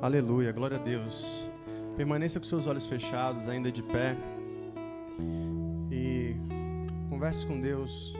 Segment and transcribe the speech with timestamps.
[0.00, 1.26] Aleluia, glória a Deus.
[1.96, 4.16] Permaneça com seus olhos fechados, ainda de pé.
[5.90, 6.36] E
[7.10, 8.14] converse com Deus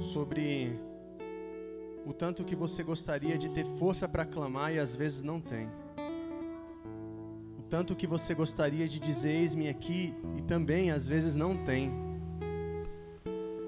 [0.00, 0.80] sobre
[2.06, 5.68] o tanto que você gostaria de ter força para clamar e às vezes não tem.
[7.58, 11.92] O tanto que você gostaria de dizer eis-me aqui e também às vezes não tem.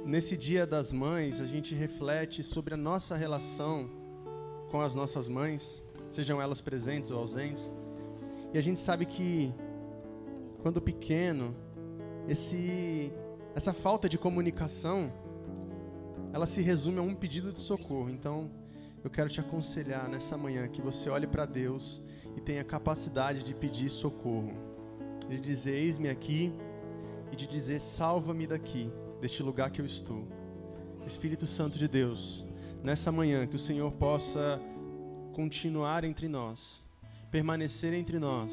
[0.06, 3.90] Nesse Dia das Mães, a gente reflete sobre a nossa relação
[4.70, 7.70] com as nossas mães sejam elas presentes ou ausentes.
[8.52, 9.52] E a gente sabe que
[10.62, 11.55] quando pequeno,
[12.28, 13.12] esse
[13.55, 15.12] essa falta de comunicação,
[16.32, 18.09] ela se resume a um pedido de socorro.
[18.09, 18.51] Então,
[19.02, 22.01] eu quero te aconselhar nessa manhã que você olhe para Deus
[22.37, 24.52] e tenha capacidade de pedir socorro.
[25.29, 26.52] De dizer: Eis-me aqui,
[27.32, 28.90] e de dizer: Salva-me daqui,
[29.20, 30.27] deste lugar que eu estou.
[31.06, 32.46] Espírito Santo de Deus,
[32.82, 34.60] nessa manhã que o Senhor possa
[35.30, 36.83] continuar entre nós,
[37.30, 38.52] permanecer entre nós,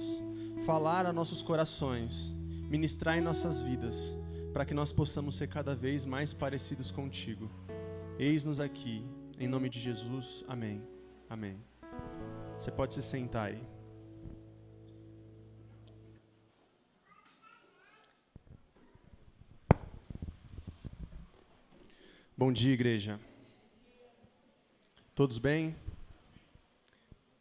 [0.65, 2.33] falar a nossos corações,
[2.69, 4.17] ministrar em nossas vidas,
[4.53, 7.49] para que nós possamos ser cada vez mais parecidos contigo.
[8.17, 9.05] Eis-nos aqui,
[9.39, 10.43] em nome de Jesus.
[10.47, 10.81] Amém.
[11.29, 11.57] Amém.
[12.57, 13.61] Você pode se sentar aí.
[22.35, 23.19] Bom dia, igreja.
[25.15, 25.75] Todos bem?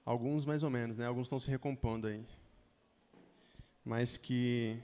[0.07, 1.05] Alguns mais ou menos, né?
[1.05, 2.25] Alguns estão se recompondo aí.
[3.85, 4.79] Mas que,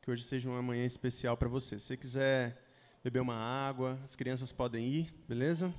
[0.00, 1.76] que hoje seja uma manhã especial para você.
[1.76, 2.56] Se você quiser
[3.02, 5.74] beber uma água, as crianças podem ir, beleza?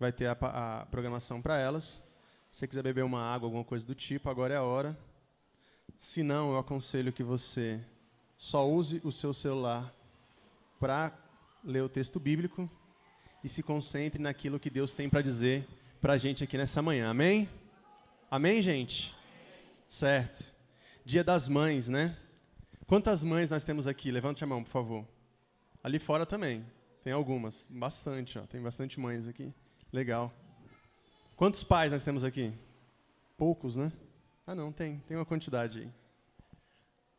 [0.00, 2.02] Vai ter a, a programação para elas.
[2.50, 4.98] Se você quiser beber uma água, alguma coisa do tipo, agora é a hora.
[5.98, 7.78] Se não, eu aconselho que você
[8.38, 9.94] só use o seu celular
[10.80, 11.12] para
[11.62, 12.70] ler o texto bíblico
[13.42, 15.68] e se concentre naquilo que Deus tem para dizer
[16.00, 17.10] para a gente aqui nessa manhã.
[17.10, 17.46] Amém?
[18.34, 19.14] Amém, gente?
[19.88, 20.52] Certo.
[21.04, 22.16] Dia das mães, né?
[22.84, 24.10] Quantas mães nós temos aqui?
[24.10, 25.06] Levante a mão, por favor.
[25.84, 26.66] Ali fora também.
[27.04, 27.68] Tem algumas.
[27.70, 28.42] Bastante, ó.
[28.42, 29.54] Tem bastante mães aqui.
[29.92, 30.34] Legal.
[31.36, 32.52] Quantos pais nós temos aqui?
[33.38, 33.92] Poucos, né?
[34.44, 34.98] Ah, não, tem.
[35.06, 35.88] Tem uma quantidade aí.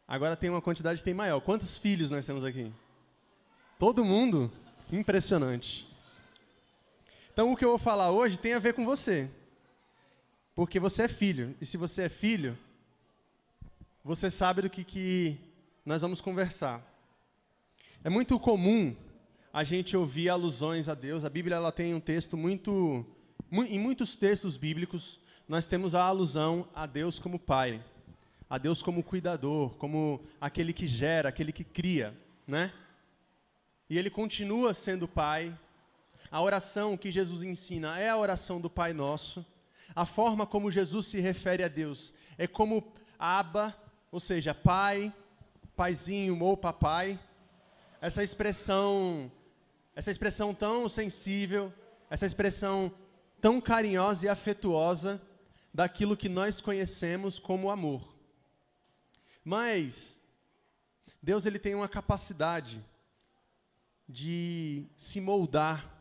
[0.05, 1.39] Agora tem uma quantidade tem maior.
[1.39, 2.73] Quantos filhos nós temos aqui?
[3.79, 4.51] Todo mundo?
[4.91, 5.87] Impressionante.
[7.31, 9.31] Então, o que eu vou falar hoje tem a ver com você.
[10.55, 11.53] Porque você é filho.
[11.59, 12.57] E se você é filho,
[14.01, 15.37] você sabe do que, que
[15.85, 16.81] nós vamos conversar.
[18.01, 18.95] É muito comum
[19.51, 21.25] a gente ouvir alusões a Deus.
[21.25, 23.05] A Bíblia ela tem um texto muito.
[23.51, 27.83] Em muitos textos bíblicos, nós temos a alusão a Deus como Pai,
[28.49, 32.15] a Deus como cuidador, como aquele que gera, aquele que cria,
[32.47, 32.73] né?
[33.89, 35.57] E ele continua sendo Pai.
[36.31, 39.45] A oração que Jesus ensina é a oração do Pai Nosso.
[39.95, 43.73] A forma como Jesus se refere a Deus é como Abba,
[44.11, 45.13] ou seja, pai,
[45.75, 47.17] paizinho ou papai.
[48.01, 49.31] Essa expressão,
[49.95, 51.73] essa expressão tão sensível,
[52.09, 52.91] essa expressão
[53.39, 55.21] tão carinhosa e afetuosa
[55.73, 58.15] daquilo que nós conhecemos como amor.
[59.43, 60.19] Mas
[61.21, 62.83] Deus ele tem uma capacidade
[64.07, 65.94] de se moldar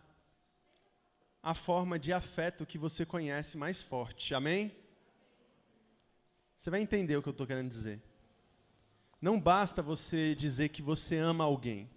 [1.44, 4.34] a forma de afeto que você conhece mais forte.
[4.34, 4.74] Amém?
[6.56, 8.00] Você vai entender o que eu estou querendo dizer.
[9.20, 11.90] Não basta você dizer que você ama alguém.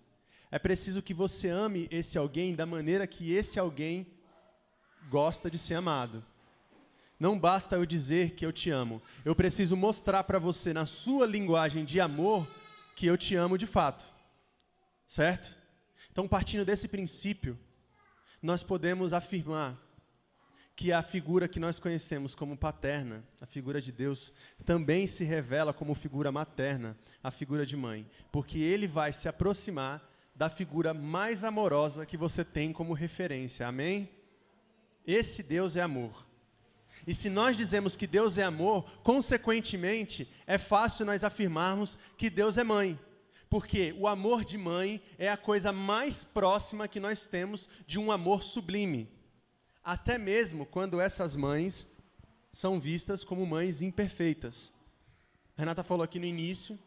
[0.52, 4.06] É preciso que você ame esse alguém da maneira que esse alguém
[5.10, 6.26] gosta de ser amado.
[7.18, 9.02] Não basta eu dizer que eu te amo.
[9.24, 12.46] Eu preciso mostrar para você, na sua linguagem de amor,
[12.98, 14.14] que eu te amo de fato.
[15.08, 15.56] Certo?
[16.12, 17.58] Então, partindo desse princípio,
[18.42, 19.78] nós podemos afirmar
[20.76, 24.32] que a figura que nós conhecemos como paterna, a figura de Deus,
[24.64, 30.08] também se revela como figura materna, a figura de mãe, porque ele vai se aproximar
[30.36, 33.68] da figura mais amorosa que você tem como referência.
[33.68, 34.08] Amém?
[35.06, 36.28] Esse Deus é amor.
[37.08, 42.56] E se nós dizemos que Deus é amor, consequentemente, é fácil nós afirmarmos que Deus
[42.56, 43.00] é mãe.
[43.50, 48.12] Porque o amor de mãe é a coisa mais próxima que nós temos de um
[48.12, 49.10] amor sublime.
[49.84, 51.88] Até mesmo quando essas mães
[52.52, 54.74] são vistas como mães imperfeitas.
[55.56, 56.78] A Renata falou aqui no início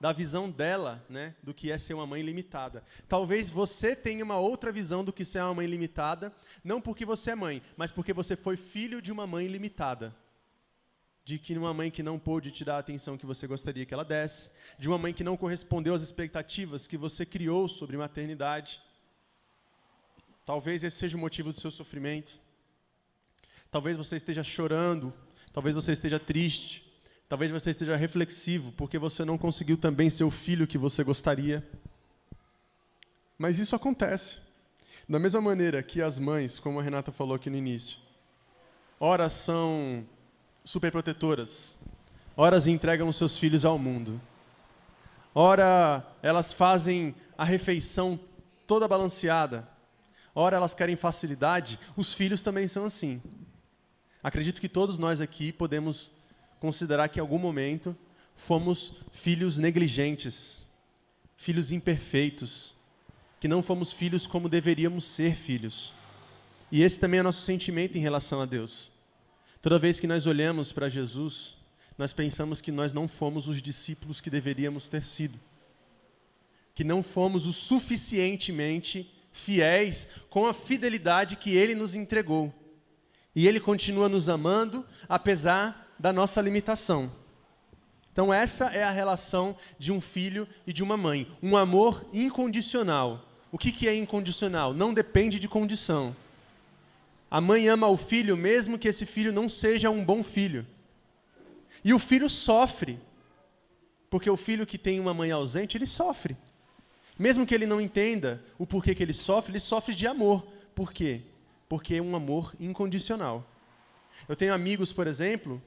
[0.00, 2.84] da visão dela, né, do que é ser uma mãe limitada.
[3.08, 7.30] Talvez você tenha uma outra visão do que ser uma mãe limitada, não porque você
[7.30, 10.14] é mãe, mas porque você foi filho de uma mãe limitada
[11.24, 13.94] de que uma mãe que não pôde te dar a atenção que você gostaria que
[13.94, 18.80] ela desse, de uma mãe que não correspondeu às expectativas que você criou sobre maternidade.
[20.44, 22.38] Talvez esse seja o motivo do seu sofrimento.
[23.70, 25.12] Talvez você esteja chorando
[25.54, 26.84] Talvez você esteja triste.
[27.28, 31.64] Talvez você esteja reflexivo porque você não conseguiu também ser o filho que você gostaria.
[33.38, 34.38] Mas isso acontece.
[35.08, 37.98] Da mesma maneira que as mães, como a Renata falou aqui no início,
[38.98, 40.04] ora são
[40.64, 41.74] superprotetoras,
[42.34, 44.18] horas entregam os seus filhos ao mundo.
[45.34, 48.18] Ora, elas fazem a refeição
[48.66, 49.68] toda balanceada.
[50.34, 51.78] Ora, elas querem facilidade.
[51.96, 53.20] Os filhos também são assim.
[54.22, 56.10] Acredito que todos nós aqui podemos
[56.58, 57.94] considerar que em algum momento
[58.34, 60.62] fomos filhos negligentes,
[61.36, 62.72] filhos imperfeitos,
[63.38, 65.92] que não fomos filhos como deveríamos ser filhos.
[66.72, 68.93] E esse também é nosso sentimento em relação a Deus.
[69.64, 71.54] Toda vez que nós olhamos para Jesus,
[71.96, 75.40] nós pensamos que nós não fomos os discípulos que deveríamos ter sido.
[76.74, 82.52] Que não fomos o suficientemente fiéis com a fidelidade que ele nos entregou.
[83.34, 87.10] E ele continua nos amando, apesar da nossa limitação.
[88.12, 91.26] Então, essa é a relação de um filho e de uma mãe.
[91.42, 93.26] Um amor incondicional.
[93.50, 94.74] O que, que é incondicional?
[94.74, 96.14] Não depende de condição.
[97.34, 100.64] A mãe ama o filho mesmo que esse filho não seja um bom filho.
[101.82, 102.96] E o filho sofre,
[104.08, 106.36] porque o filho que tem uma mãe ausente, ele sofre.
[107.18, 110.46] Mesmo que ele não entenda o porquê que ele sofre, ele sofre de amor.
[110.76, 111.22] Por quê?
[111.68, 113.44] Porque é um amor incondicional.
[114.28, 115.60] Eu tenho amigos, por exemplo,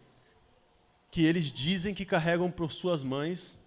[1.11, 3.59] que eles dizem que carregam por suas mães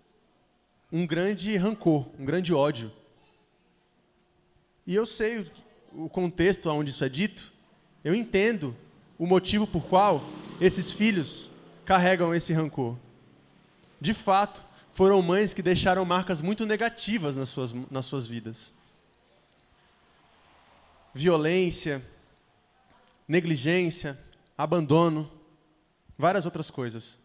[0.90, 2.90] um grande rancor, um grande ódio.
[4.86, 5.46] E eu sei
[5.92, 7.59] o contexto onde isso é dito,
[8.04, 8.76] eu entendo
[9.18, 10.22] o motivo por qual
[10.60, 11.50] esses filhos
[11.84, 12.96] carregam esse rancor.
[14.00, 14.64] De fato,
[14.94, 18.72] foram mães que deixaram marcas muito negativas nas suas, nas suas vidas.
[21.14, 22.04] Violência,
[23.26, 24.18] negligência,
[24.56, 25.30] abandono,
[26.16, 27.18] várias outras coisas.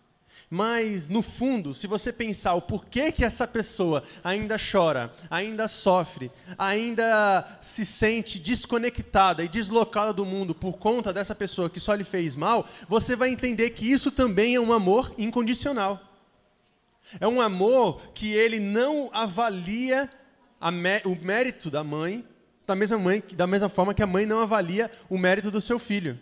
[0.49, 6.31] Mas, no fundo, se você pensar o porquê que essa pessoa ainda chora, ainda sofre,
[6.57, 12.03] ainda se sente desconectada e deslocada do mundo por conta dessa pessoa que só lhe
[12.03, 15.99] fez mal, você vai entender que isso também é um amor incondicional.
[17.19, 20.09] É um amor que ele não avalia
[21.05, 22.25] o mérito da mãe,
[22.65, 25.79] da mesma, mãe, da mesma forma que a mãe não avalia o mérito do seu
[25.79, 26.19] filho.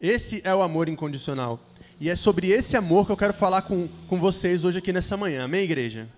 [0.00, 1.60] Esse é o amor incondicional.
[2.00, 5.16] E é sobre esse amor que eu quero falar com, com vocês hoje aqui nessa
[5.16, 5.44] manhã.
[5.44, 6.08] Amém, igreja?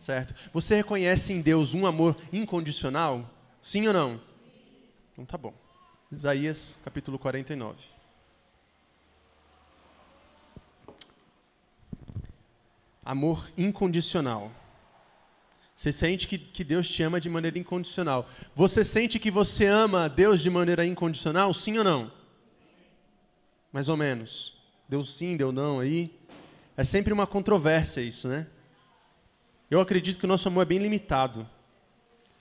[0.00, 0.34] Certo?
[0.52, 3.28] Você reconhece em Deus um amor incondicional?
[3.60, 4.20] Sim ou não?
[5.12, 5.52] Então tá bom.
[6.12, 7.76] Isaías capítulo 49.
[13.04, 14.52] Amor incondicional.
[15.74, 18.28] Você sente que, que Deus te ama de maneira incondicional.
[18.54, 21.52] Você sente que você ama Deus de maneira incondicional?
[21.52, 22.12] Sim ou não?
[23.72, 24.53] Mais ou menos
[24.88, 26.14] deu sim, deu não aí.
[26.76, 28.46] É sempre uma controvérsia isso, né?
[29.70, 31.48] Eu acredito que o nosso amor é bem limitado.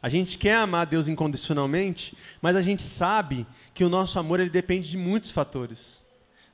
[0.02, 4.50] A gente quer amar Deus incondicionalmente, mas a gente sabe que o nosso amor ele
[4.50, 6.02] depende de muitos fatores.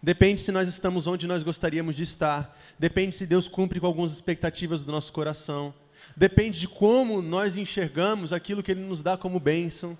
[0.02, 2.58] Depende se nós estamos onde nós gostaríamos de estar.
[2.78, 5.74] Depende se Deus cumpre com algumas expectativas do nosso coração.
[6.16, 9.98] Depende de como nós enxergamos aquilo que Ele nos dá como bênção.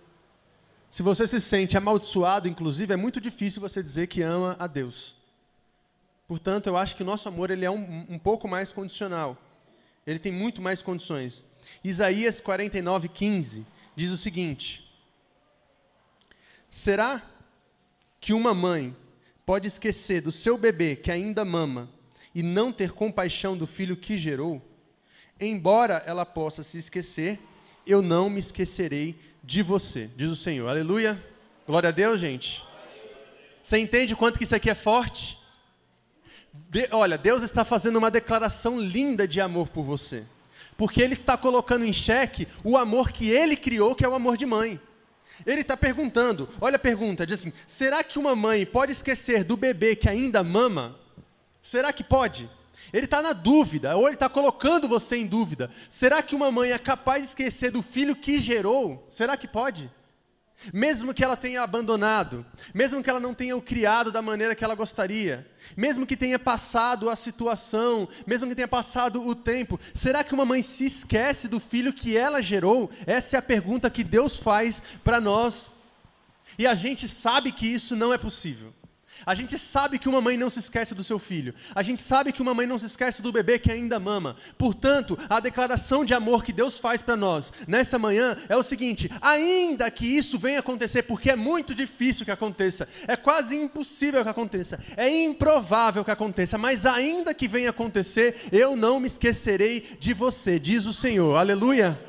[0.90, 5.19] Se você se sente amaldiçoado, inclusive, é muito difícil você dizer que ama a Deus.
[6.30, 9.36] Portanto, eu acho que nosso amor ele é um, um pouco mais condicional.
[10.06, 11.44] Ele tem muito mais condições.
[11.84, 13.66] Isaías 49, 15
[13.96, 14.88] diz o seguinte:
[16.70, 17.24] Será
[18.22, 18.96] que uma mãe
[19.44, 21.90] pode esquecer do seu bebê que ainda mama
[22.36, 24.62] e não ter compaixão do filho que gerou?
[25.40, 27.40] Embora ela possa se esquecer,
[27.88, 30.68] eu não me esquecerei de você, diz o Senhor.
[30.70, 31.20] Aleluia.
[31.66, 32.64] Glória a Deus, gente.
[33.64, 35.39] Você entende quanto que isso aqui é forte?
[36.70, 40.24] De, olha, Deus está fazendo uma declaração linda de amor por você.
[40.78, 44.38] Porque Ele está colocando em xeque o amor que Ele criou, que é o amor
[44.38, 44.80] de mãe.
[45.46, 49.56] Ele está perguntando, olha a pergunta, diz assim: será que uma mãe pode esquecer do
[49.56, 50.98] bebê que ainda mama?
[51.62, 52.50] Será que pode?
[52.92, 55.70] Ele está na dúvida, ou ele está colocando você em dúvida.
[55.90, 59.06] Será que uma mãe é capaz de esquecer do filho que gerou?
[59.10, 59.90] Será que pode?
[60.74, 64.64] Mesmo que ela tenha abandonado, mesmo que ela não tenha o criado da maneira que
[64.64, 70.24] ela gostaria, mesmo que tenha passado a situação, mesmo que tenha passado o tempo, será
[70.24, 72.92] que uma mãe se esquece do filho que ela gerou?
[73.08, 75.72] Essa é a pergunta que Deus faz para nós.
[76.58, 78.74] E a gente sabe que isso não é possível.
[79.26, 81.54] A gente sabe que uma mãe não se esquece do seu filho.
[81.76, 84.36] A gente sabe que uma mãe não se esquece do bebê que ainda mama.
[84.58, 89.10] Portanto, a declaração de amor que Deus faz para nós nessa manhã é o seguinte:
[89.22, 94.30] ainda que isso venha acontecer, porque é muito difícil que aconteça, é quase impossível que
[94.30, 100.14] aconteça, é improvável que aconteça, mas ainda que venha acontecer, eu não me esquecerei de
[100.14, 101.36] você, diz o Senhor.
[101.36, 102.09] Aleluia.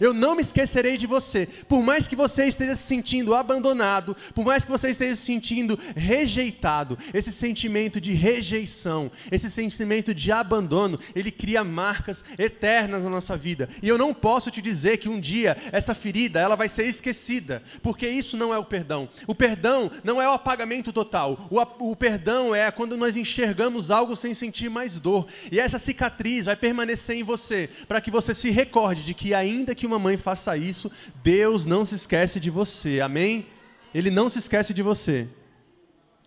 [0.00, 1.48] Eu não me esquecerei de você.
[1.68, 5.78] Por mais que você esteja se sentindo abandonado, por mais que você esteja se sentindo
[5.96, 13.36] rejeitado, esse sentimento de rejeição, esse sentimento de abandono, ele cria marcas eternas na nossa
[13.36, 13.68] vida.
[13.82, 17.62] E eu não posso te dizer que um dia essa ferida ela vai ser esquecida,
[17.82, 19.08] porque isso não é o perdão.
[19.26, 21.48] O perdão não é o apagamento total.
[21.50, 25.26] O, o perdão é quando nós enxergamos algo sem sentir mais dor.
[25.50, 29.74] E essa cicatriz vai permanecer em você, para que você se recorde de que ainda
[29.78, 30.90] que uma mãe faça isso,
[31.22, 33.46] Deus não se esquece de você, amém?
[33.94, 35.28] Ele não se esquece de você.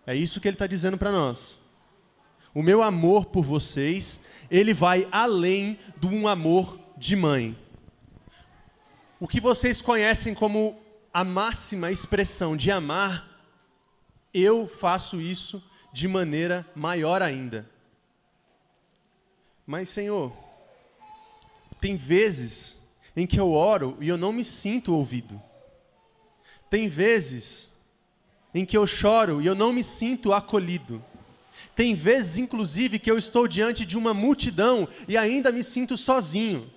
[0.06, 1.60] É isso que ele está dizendo para nós.
[2.54, 7.56] O meu amor por vocês, ele vai além de um amor de mãe.
[9.20, 10.80] O que vocês conhecem como
[11.14, 13.28] a máxima expressão de amar,
[14.34, 17.70] eu faço isso de maneira maior ainda.
[19.64, 20.36] Mas, Senhor,
[21.80, 22.81] tem vezes
[23.16, 25.40] em que eu oro e eu não me sinto ouvido.
[26.70, 27.70] Tem vezes
[28.54, 31.02] em que eu choro e eu não me sinto acolhido.
[31.74, 36.70] Tem vezes, inclusive, que eu estou diante de uma multidão e ainda me sinto sozinho.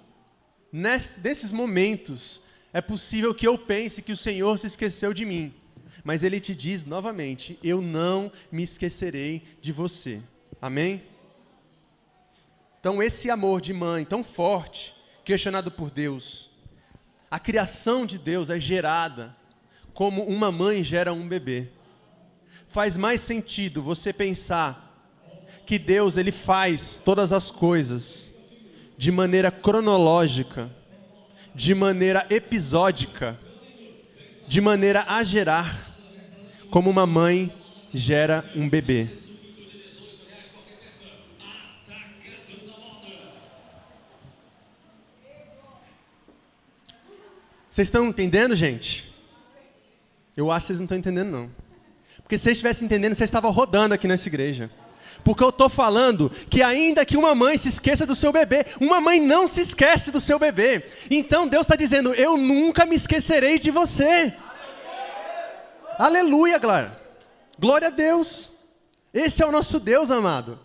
[0.72, 5.54] Nesses momentos, é possível que eu pense que o Senhor se esqueceu de mim.
[6.04, 10.22] Mas Ele te diz novamente: Eu não me esquecerei de você.
[10.62, 11.04] Amém?
[12.80, 14.95] Então, esse amor de mãe tão forte,
[15.26, 16.50] questionado por Deus.
[17.30, 19.36] A criação de Deus é gerada
[19.94, 21.70] como uma mãe gera um bebê.
[22.68, 24.84] Faz mais sentido você pensar
[25.66, 28.32] que Deus ele faz todas as coisas
[28.98, 30.70] de maneira cronológica,
[31.56, 33.40] de maneira episódica,
[34.48, 35.92] de maneira a gerar,
[36.70, 37.52] como uma mãe
[37.94, 39.25] gera um bebê.
[47.76, 49.14] Vocês estão entendendo, gente?
[50.34, 51.52] Eu acho que vocês não estão entendendo, não.
[52.24, 54.72] Porque se vocês estivessem entendendo, vocês estavam rodando aqui nessa igreja.
[55.26, 59.02] Porque eu estou falando que ainda que uma mãe se esqueça do seu bebê, uma
[59.02, 60.86] mãe não se esquece do seu bebê.
[61.12, 64.34] Então Deus está dizendo: Eu nunca me esquecerei de você.
[66.00, 66.98] Aleluia, Glória.
[67.60, 68.52] Glória a Deus.
[69.14, 70.58] Esse é o nosso Deus, amado.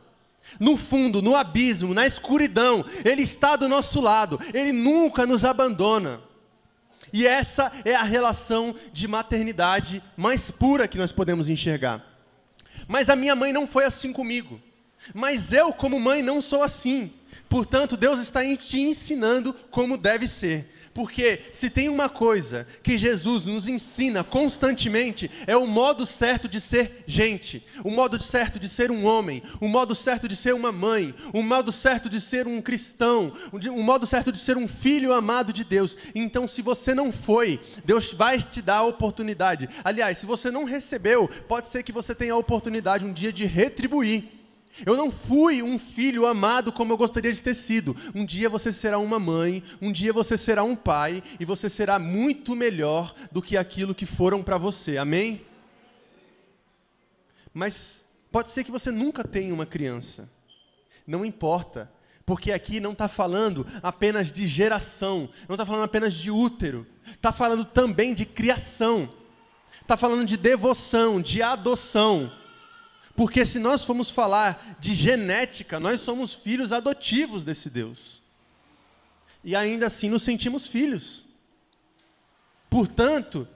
[0.61, 4.38] No fundo, no abismo, na escuridão, Ele está do nosso lado.
[4.55, 6.29] Ele nunca nos abandona.
[7.12, 12.05] E essa é a relação de maternidade mais pura que nós podemos enxergar.
[12.87, 14.61] Mas a minha mãe não foi assim comigo.
[15.14, 17.12] Mas eu, como mãe, não sou assim.
[17.49, 20.73] Portanto, Deus está te ensinando como deve ser.
[20.92, 26.61] Porque se tem uma coisa que Jesus nos ensina constantemente, é o modo certo de
[26.61, 30.73] ser gente, o modo certo de ser um homem, o modo certo de ser uma
[30.73, 35.12] mãe, o modo certo de ser um cristão, o modo certo de ser um filho
[35.12, 35.97] amado de Deus.
[36.12, 39.68] Então, se você não foi, Deus vai te dar a oportunidade.
[39.85, 43.47] Aliás, se você não recebeu, pode ser que você tenha a oportunidade um dia de
[43.47, 44.39] retribuir.
[44.84, 47.96] Eu não fui um filho amado como eu gostaria de ter sido.
[48.14, 51.99] Um dia você será uma mãe, um dia você será um pai, e você será
[51.99, 54.96] muito melhor do que aquilo que foram para você.
[54.96, 55.44] Amém?
[57.52, 60.30] Mas pode ser que você nunca tenha uma criança.
[61.06, 61.90] Não importa,
[62.25, 67.32] porque aqui não está falando apenas de geração, não está falando apenas de útero, está
[67.32, 69.12] falando também de criação,
[69.82, 72.32] está falando de devoção, de adoção.
[73.21, 78.23] Porque se nós formos falar de genética, nós somos filhos adotivos desse Deus.
[79.45, 81.23] E ainda assim nos sentimos filhos.
[82.71, 83.47] Portanto,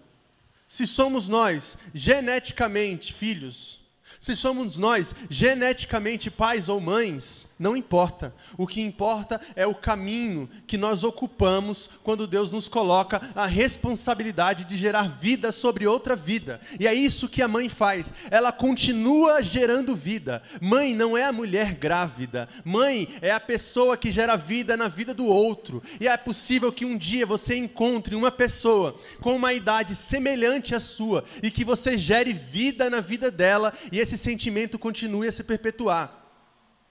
[0.69, 3.81] se somos nós geneticamente filhos,
[4.21, 8.35] se somos nós geneticamente pais ou mães, não importa.
[8.59, 14.65] O que importa é o caminho que nós ocupamos quando Deus nos coloca a responsabilidade
[14.65, 16.61] de gerar vida sobre outra vida.
[16.79, 18.13] E é isso que a mãe faz.
[18.31, 20.43] Ela continua gerando vida.
[20.61, 22.51] Mãe não é a mulher grávida.
[22.63, 25.83] Mãe é a pessoa que gera vida na vida do outro.
[25.99, 30.81] E é possível que um dia você encontre uma pessoa com uma idade semelhante à
[30.81, 35.43] sua e que você gere vida na vida dela e esse sentimento continue a se
[35.43, 36.24] perpetuar.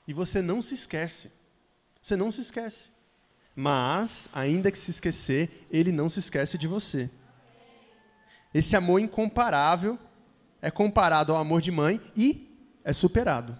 [0.07, 1.31] E você não se esquece.
[2.01, 2.89] Você não se esquece.
[3.55, 7.09] Mas, ainda que se esquecer, ele não se esquece de você.
[8.53, 9.97] Esse amor incomparável
[10.61, 12.49] é comparado ao amor de mãe e
[12.83, 13.57] é superado.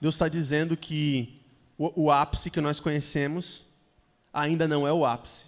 [0.00, 1.40] Deus está dizendo que
[1.78, 3.64] o, o ápice que nós conhecemos
[4.32, 5.46] ainda não é o ápice.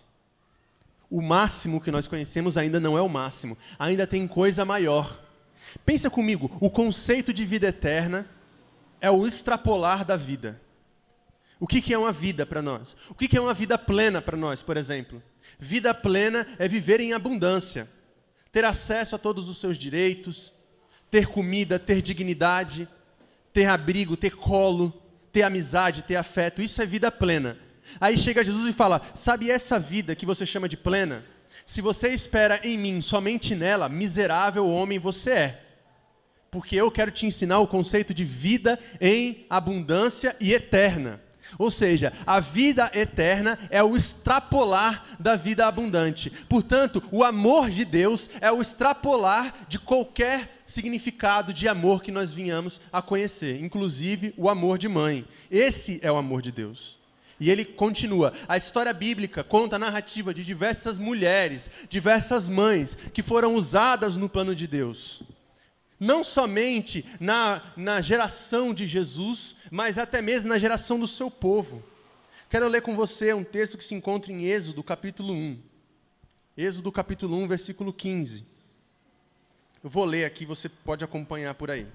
[1.10, 3.56] O máximo que nós conhecemos ainda não é o máximo.
[3.78, 5.22] Ainda tem coisa maior.
[5.84, 8.28] Pensa comigo, o conceito de vida eterna
[9.04, 10.58] é o extrapolar da vida.
[11.60, 12.96] O que, que é uma vida para nós?
[13.10, 15.22] O que, que é uma vida plena para nós, por exemplo?
[15.58, 17.86] Vida plena é viver em abundância,
[18.50, 20.54] ter acesso a todos os seus direitos,
[21.10, 22.88] ter comida, ter dignidade,
[23.52, 24.90] ter abrigo, ter colo,
[25.30, 26.62] ter amizade, ter afeto.
[26.62, 27.58] Isso é vida plena.
[28.00, 31.22] Aí chega Jesus e fala: Sabe essa vida que você chama de plena?
[31.66, 35.63] Se você espera em mim, somente nela, miserável homem você é.
[36.54, 41.20] Porque eu quero te ensinar o conceito de vida em abundância e eterna.
[41.58, 46.30] Ou seja, a vida eterna é o extrapolar da vida abundante.
[46.48, 52.32] Portanto, o amor de Deus é o extrapolar de qualquer significado de amor que nós
[52.32, 55.26] vinhamos a conhecer, inclusive o amor de mãe.
[55.50, 57.00] Esse é o amor de Deus.
[57.40, 58.32] E ele continua.
[58.46, 64.28] A história bíblica conta a narrativa de diversas mulheres, diversas mães que foram usadas no
[64.28, 65.20] plano de Deus
[65.98, 71.82] não somente na, na geração de Jesus, mas até mesmo na geração do seu povo.
[72.50, 75.58] Quero ler com você um texto que se encontra em Êxodo, capítulo 1.
[76.56, 78.44] Êxodo, capítulo 1, versículo 15.
[79.82, 81.86] Eu vou ler aqui, você pode acompanhar por aí.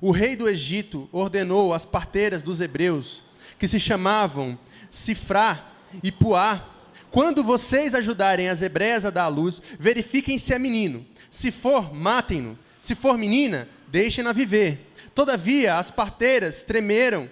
[0.00, 3.22] O rei do Egito ordenou às parteiras dos hebreus,
[3.58, 4.58] que se chamavam
[4.90, 5.72] Sifrá
[6.02, 6.68] e Puá,
[7.10, 11.06] quando vocês ajudarem as hebreias a dar à luz, verifiquem se é menino.
[11.30, 12.58] Se for, matem-no.
[12.84, 14.92] Se for menina, deixem-na viver.
[15.14, 17.30] Todavia, as parteiras tremeram,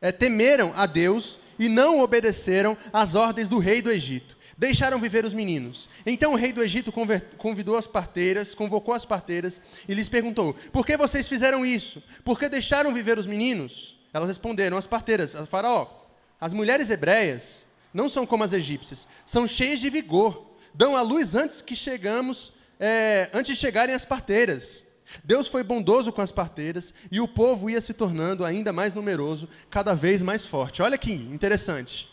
[0.00, 4.38] é, temeram a Deus e não obedeceram às ordens do rei do Egito.
[4.56, 5.88] Deixaram viver os meninos.
[6.06, 6.92] Então o rei do Egito
[7.36, 12.00] convidou as parteiras, convocou as parteiras e lhes perguntou: Por que vocês fizeram isso?
[12.24, 13.98] Por que deixaram viver os meninos?
[14.14, 15.88] Elas responderam, as parteiras, a faraó,
[16.40, 21.34] as mulheres hebreias não são como as egípcias, são cheias de vigor, dão à luz
[21.34, 22.52] antes que chegamos
[22.84, 24.84] é, antes de chegarem as parteiras.
[25.22, 29.48] Deus foi bondoso com as parteiras e o povo ia se tornando ainda mais numeroso,
[29.70, 30.82] cada vez mais forte.
[30.82, 32.08] Olha que interessante.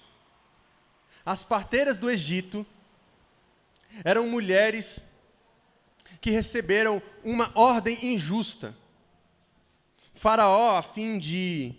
[1.26, 2.64] As parteiras do Egito
[4.04, 5.04] eram mulheres
[6.22, 8.76] que receberam uma ordem injusta.
[10.14, 11.74] Faraó, a fim de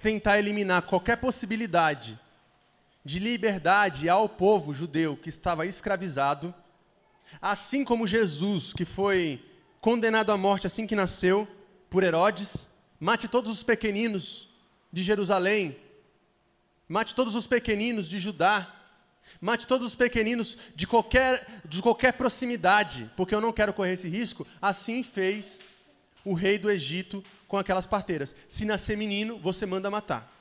[0.00, 2.18] tentar eliminar qualquer possibilidade
[3.04, 6.54] de liberdade ao povo judeu que estava escravizado,
[7.40, 9.42] Assim como Jesus, que foi
[9.80, 11.46] condenado à morte assim que nasceu
[11.90, 12.66] por Herodes,
[12.98, 14.48] mate todos os pequeninos
[14.92, 15.76] de Jerusalém,
[16.88, 18.74] mate todos os pequeninos de Judá,
[19.40, 24.08] mate todos os pequeninos de qualquer, de qualquer proximidade, porque eu não quero correr esse
[24.08, 24.46] risco.
[24.60, 25.60] Assim fez
[26.24, 28.34] o rei do Egito com aquelas parteiras.
[28.48, 30.32] Se nascer menino, você manda matar.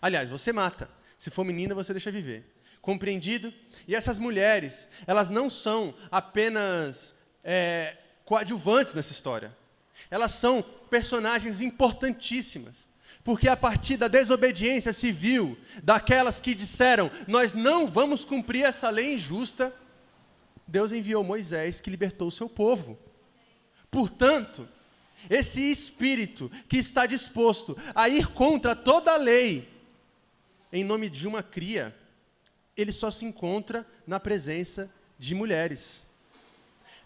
[0.00, 0.88] Aliás, você mata.
[1.18, 2.53] Se for menina, você deixa viver
[2.84, 3.52] compreendido?
[3.88, 9.56] E essas mulheres, elas não são apenas é, coadjuvantes nessa história.
[10.10, 12.86] Elas são personagens importantíssimas.
[13.24, 19.14] Porque a partir da desobediência civil, daquelas que disseram, nós não vamos cumprir essa lei
[19.14, 19.74] injusta,
[20.68, 22.98] Deus enviou Moisés que libertou o seu povo.
[23.90, 24.68] Portanto,
[25.30, 29.66] esse espírito que está disposto a ir contra toda a lei,
[30.70, 31.96] em nome de uma cria,
[32.76, 36.02] ele só se encontra na presença de mulheres.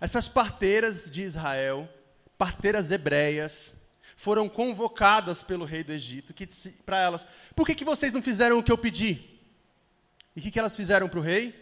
[0.00, 1.88] Essas parteiras de Israel,
[2.36, 3.74] parteiras hebreias,
[4.16, 6.46] foram convocadas pelo rei do Egito, que
[6.84, 9.38] para elas: Por que, que vocês não fizeram o que eu pedi?
[10.34, 11.54] E o que, que elas fizeram para o rei?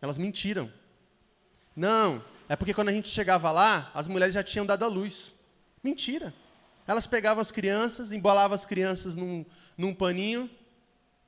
[0.00, 0.72] Elas mentiram.
[1.74, 5.34] Não, é porque quando a gente chegava lá, as mulheres já tinham dado a luz.
[5.82, 6.32] Mentira.
[6.86, 9.44] Elas pegavam as crianças, embolavam as crianças num,
[9.76, 10.48] num paninho,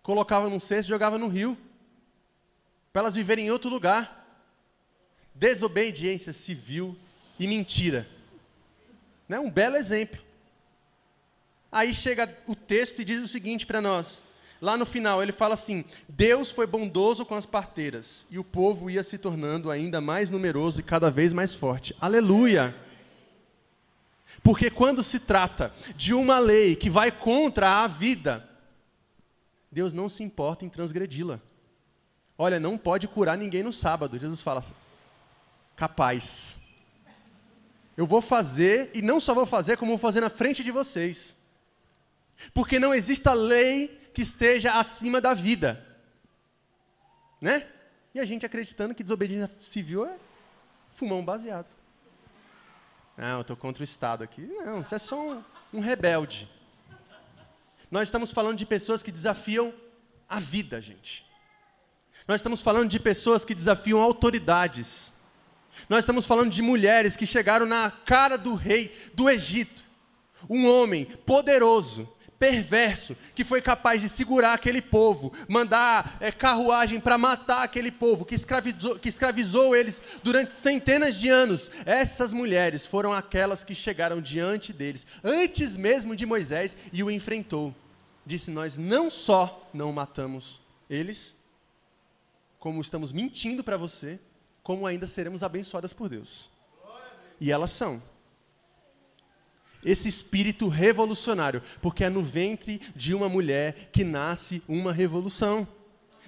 [0.02, 1.58] colocavam num cesto e jogavam no rio
[2.92, 4.16] para elas viverem em outro lugar.
[5.34, 6.96] Desobediência civil
[7.38, 8.08] e mentira.
[9.28, 9.38] Né?
[9.38, 10.20] Um belo exemplo.
[11.72, 14.22] Aí chega o texto e diz o seguinte para nós.
[14.60, 18.90] Lá no final, ele fala assim: Deus foi bondoso com as parteiras, e o povo
[18.90, 21.96] ia se tornando ainda mais numeroso e cada vez mais forte.
[22.00, 22.74] Aleluia!
[24.42, 28.48] Porque quando se trata de uma lei que vai contra a vida,
[29.70, 31.40] Deus não se importa em transgredi-la.
[32.42, 34.18] Olha, não pode curar ninguém no sábado.
[34.18, 34.64] Jesus fala,
[35.76, 36.56] capaz.
[37.94, 41.36] Eu vou fazer, e não só vou fazer, como vou fazer na frente de vocês.
[42.54, 45.86] Porque não existe a lei que esteja acima da vida.
[47.42, 47.68] Né?
[48.14, 50.16] E a gente acreditando que desobediência civil é
[51.02, 51.68] um baseado.
[53.18, 54.46] Não, eu estou contra o Estado aqui.
[54.64, 56.50] Não, você é só um, um rebelde.
[57.90, 59.74] Nós estamos falando de pessoas que desafiam
[60.26, 61.28] a vida, gente.
[62.26, 65.12] Nós estamos falando de pessoas que desafiam autoridades.
[65.88, 69.82] Nós estamos falando de mulheres que chegaram na cara do rei do Egito.
[70.48, 77.18] Um homem poderoso, perverso, que foi capaz de segurar aquele povo, mandar é, carruagem para
[77.18, 81.70] matar aquele povo, que escravizou, que escravizou eles durante centenas de anos.
[81.84, 87.74] Essas mulheres foram aquelas que chegaram diante deles, antes mesmo de Moisés, e o enfrentou.
[88.24, 91.34] Disse: Nós não só não matamos eles,
[92.60, 94.20] como estamos mentindo para você,
[94.62, 96.48] como ainda seremos abençoadas por Deus.
[97.40, 98.00] E elas são
[99.82, 105.66] esse espírito revolucionário, porque é no ventre de uma mulher que nasce uma revolução.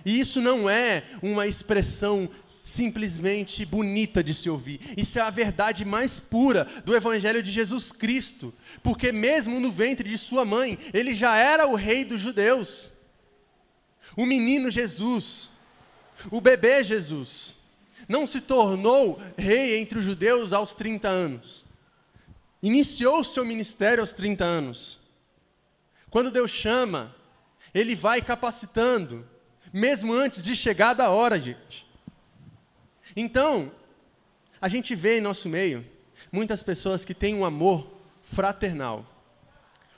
[0.06, 2.30] E isso não é uma expressão
[2.64, 4.80] simplesmente bonita de se ouvir.
[4.96, 8.54] Isso é a verdade mais pura do Evangelho de Jesus Cristo.
[8.82, 12.90] Porque, mesmo no ventre de sua mãe, ele já era o rei dos judeus.
[14.16, 15.50] O menino Jesus,
[16.30, 17.56] o bebê Jesus,
[18.08, 21.64] não se tornou rei entre os judeus aos 30 anos
[22.62, 25.00] iniciou seu ministério aos 30 anos.
[26.08, 27.14] Quando Deus chama,
[27.74, 29.26] Ele vai capacitando,
[29.72, 31.86] mesmo antes de chegar da hora, gente.
[33.16, 33.72] Então,
[34.60, 35.84] a gente vê em nosso meio
[36.30, 37.90] muitas pessoas que têm um amor
[38.22, 39.04] fraternal,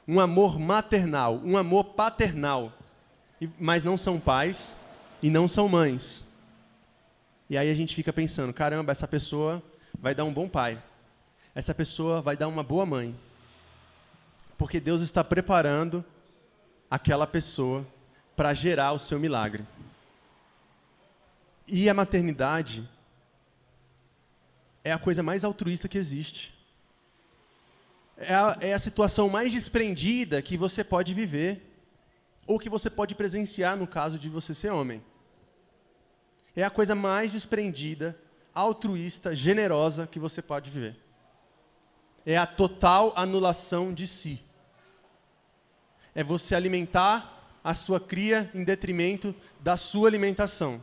[0.08, 2.72] um amor maternal, um amor paternal,
[3.58, 4.74] mas não são pais
[5.24, 6.24] e não são mães.
[7.50, 9.62] E aí a gente fica pensando: caramba, essa pessoa
[9.98, 10.80] vai dar um bom pai
[11.54, 13.14] essa pessoa vai dar uma boa mãe.
[14.58, 16.04] Porque Deus está preparando
[16.90, 17.86] aquela pessoa
[18.34, 19.64] para gerar o seu milagre.
[21.66, 22.88] E a maternidade
[24.82, 26.52] é a coisa mais altruísta que existe.
[28.16, 31.62] É a, é a situação mais desprendida que você pode viver,
[32.46, 35.02] ou que você pode presenciar no caso de você ser homem.
[36.56, 38.18] É a coisa mais desprendida,
[38.54, 41.04] altruísta, generosa que você pode viver
[42.26, 44.42] é a total anulação de si.
[46.14, 50.82] É você alimentar a sua cria em detrimento da sua alimentação.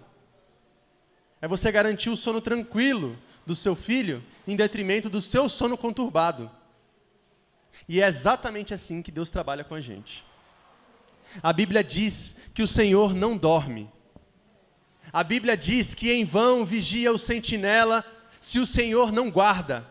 [1.41, 6.51] É você garantir o sono tranquilo do seu filho em detrimento do seu sono conturbado.
[7.87, 10.25] E é exatamente assim que Deus trabalha com a gente.
[11.41, 13.89] A Bíblia diz que o Senhor não dorme.
[15.13, 18.05] A Bíblia diz que em vão vigia o sentinela
[18.39, 19.85] se o Senhor não guarda.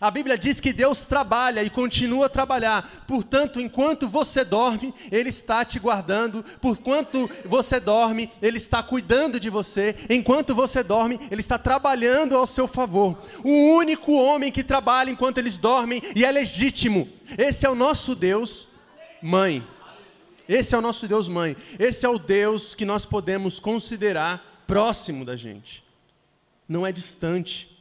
[0.00, 3.04] A Bíblia diz que Deus trabalha e continua a trabalhar.
[3.06, 6.42] Portanto, enquanto você dorme, Ele está te guardando.
[6.60, 9.94] Porquanto você dorme, Ele está cuidando de você.
[10.08, 13.18] Enquanto você dorme, Ele está trabalhando ao seu favor.
[13.44, 17.08] O único homem que trabalha enquanto eles dormem e é legítimo.
[17.36, 18.68] Esse é o nosso Deus,
[19.22, 19.66] Mãe.
[20.48, 21.56] Esse é o nosso Deus, Mãe.
[21.78, 25.84] Esse é o Deus que nós podemos considerar próximo da gente.
[26.68, 27.72] Não é distante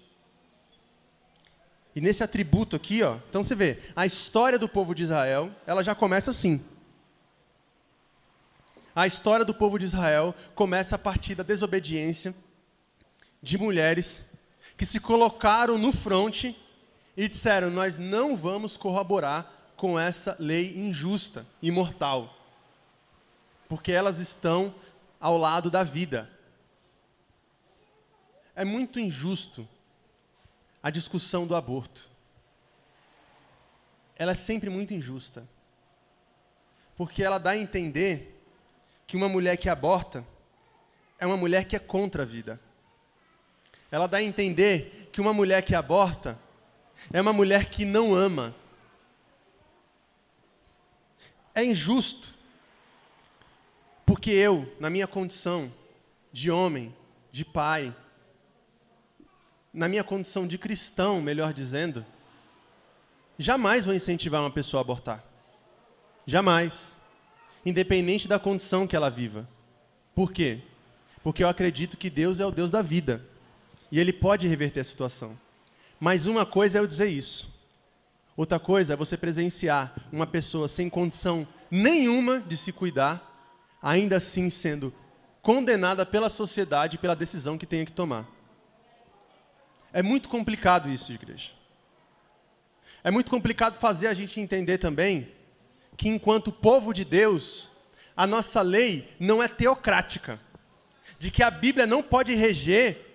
[1.95, 5.83] e nesse atributo aqui, ó, então você vê, a história do povo de Israel, ela
[5.83, 6.61] já começa assim.
[8.95, 12.33] A história do povo de Israel começa a partir da desobediência
[13.41, 14.25] de mulheres
[14.77, 16.57] que se colocaram no fronte
[17.15, 22.37] e disseram: Nós não vamos corroborar com essa lei injusta e mortal,
[23.71, 24.75] porque elas estão
[25.17, 26.29] ao lado da vida.
[28.53, 29.65] É muito injusto
[30.83, 32.09] a discussão do aborto.
[34.17, 35.47] Ela é sempre muito injusta.
[36.97, 38.43] Porque ela dá a entender
[39.07, 40.27] que uma mulher que aborta
[41.17, 42.59] é uma mulher que é contra a vida.
[43.89, 46.37] Ela dá a entender que uma mulher que aborta
[47.13, 48.53] é uma mulher que não ama.
[51.55, 52.40] É injusto.
[54.21, 55.73] Porque eu, na minha condição
[56.31, 56.95] de homem,
[57.31, 57.91] de pai,
[59.73, 62.05] na minha condição de cristão, melhor dizendo,
[63.35, 65.23] jamais vou incentivar uma pessoa a abortar.
[66.23, 66.95] Jamais.
[67.65, 69.49] Independente da condição que ela viva.
[70.13, 70.61] Por quê?
[71.23, 73.25] Porque eu acredito que Deus é o Deus da vida.
[73.91, 75.35] E Ele pode reverter a situação.
[75.99, 77.51] Mas uma coisa é eu dizer isso.
[78.37, 83.30] Outra coisa é você presenciar uma pessoa sem condição nenhuma de se cuidar,
[83.81, 84.93] ainda assim sendo
[85.41, 88.27] condenada pela sociedade pela decisão que tenha que tomar.
[89.91, 91.51] É muito complicado isso, igreja.
[93.03, 95.31] É muito complicado fazer a gente entender também
[95.97, 97.69] que, enquanto povo de Deus,
[98.15, 100.39] a nossa lei não é teocrática.
[101.17, 103.05] De que a Bíblia não pode reger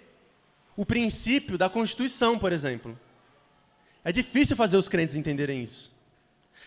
[0.77, 2.99] o princípio da Constituição, por exemplo.
[4.05, 5.96] É difícil fazer os crentes entenderem isso.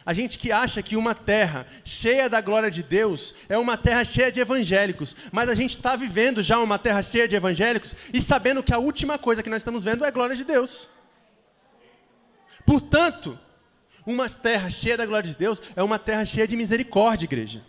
[0.05, 4.05] A gente que acha que uma terra cheia da glória de Deus é uma terra
[4.05, 8.21] cheia de evangélicos, mas a gente está vivendo já uma terra cheia de evangélicos e
[8.21, 10.89] sabendo que a última coisa que nós estamos vendo é a glória de Deus.
[12.65, 13.37] Portanto,
[14.05, 17.63] uma terra cheia da glória de Deus é uma terra cheia de misericórdia, igreja.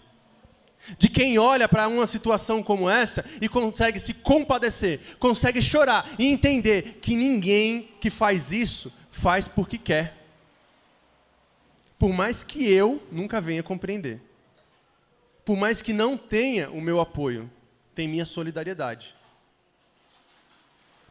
[0.99, 6.27] De quem olha para uma situação como essa e consegue se compadecer, consegue chorar e
[6.27, 10.20] entender que ninguém que faz isso faz porque quer
[12.01, 14.23] por mais que eu nunca venha compreender,
[15.45, 17.51] por mais que não tenha o meu apoio,
[17.95, 19.15] tem minha solidariedade.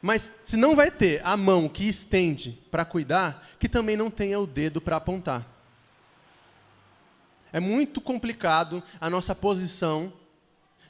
[0.02, 4.40] Mas se não vai ter a mão que estende para cuidar, que também não tenha
[4.40, 5.46] o dedo para apontar.
[7.54, 10.12] É muito complicado a nossa posição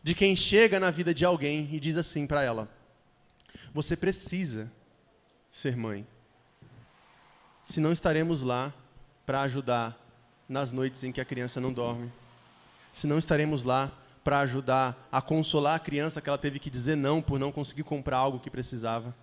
[0.01, 2.69] de quem chega na vida de alguém e diz assim para ela:
[3.73, 4.71] Você precisa
[5.51, 6.07] ser mãe.
[7.61, 8.73] Se não estaremos lá
[9.29, 9.95] para ajudar
[10.49, 12.11] nas noites em que a criança não dorme.
[12.91, 13.91] Se não estaremos lá
[14.23, 17.83] para ajudar a consolar a criança que ela teve que dizer não por não conseguir
[17.83, 19.13] comprar algo que precisava.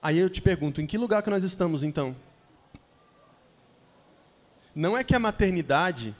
[0.00, 2.14] Aí eu te pergunto, em que lugar que nós estamos então?
[4.72, 6.14] Não é que a maternidade,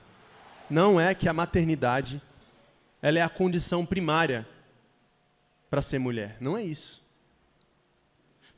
[0.69, 2.21] não é que a maternidade,
[3.01, 4.45] ela é a condição primária
[5.71, 6.37] para ser mulher.
[6.41, 7.01] Não é isso.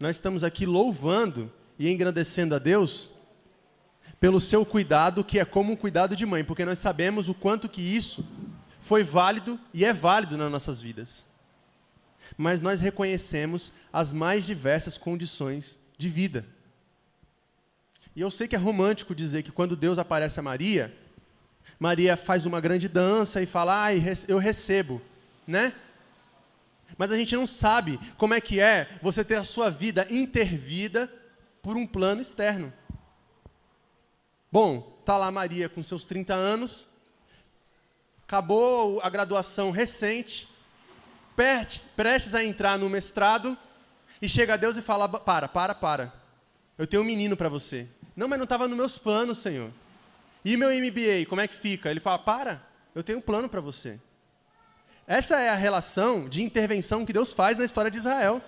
[0.01, 3.11] Nós estamos aqui louvando e engrandecendo a Deus
[4.21, 7.69] pelo seu cuidado, que é como um cuidado de mãe, porque nós sabemos o quanto
[7.69, 8.27] que isso
[8.81, 11.27] foi válido e é válido nas nossas vidas.
[12.37, 16.45] Mas nós reconhecemos as mais diversas condições de vida.
[18.15, 20.95] E eu sei que é romântico dizer que quando Deus aparece a Maria,
[21.79, 25.01] Maria faz uma grande dança e fala: "Ai, eu recebo",
[25.47, 25.73] né?
[26.97, 31.11] Mas a gente não sabe como é que é você ter a sua vida intervida
[31.63, 32.73] por um plano externo.
[34.51, 36.89] Bom, tá lá Maria com seus 30 anos,
[38.27, 40.49] acabou a graduação recente,
[41.95, 43.57] prestes a entrar no mestrado,
[44.23, 46.13] e chega a Deus e fala: Para, para, para.
[46.79, 47.87] Eu tenho um menino para você.
[48.17, 49.71] Não, mas não estava nos meus planos, Senhor.
[50.45, 51.91] E meu MBA, como é que fica?
[51.91, 52.63] Ele fala: Para,
[52.95, 54.01] eu tenho um plano para você.
[55.07, 58.43] Essa é a relação de intervenção que Deus faz na história de Israel.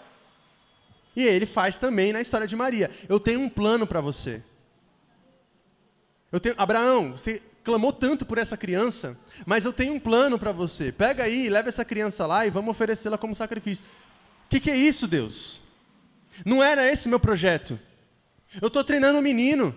[1.15, 2.91] E ele faz também na história de Maria.
[3.09, 4.43] Eu tenho um plano para você.
[6.33, 10.53] Eu tenho, Abraão, você clamou tanto por essa criança, mas eu tenho um plano para
[10.53, 10.93] você.
[10.93, 13.85] Pega aí, leva essa criança lá e vamos oferecê-la como sacrifício.
[14.47, 15.61] O que, que é isso, Deus?
[16.45, 17.79] Não era esse meu projeto.
[18.61, 19.75] Eu estou treinando o um menino.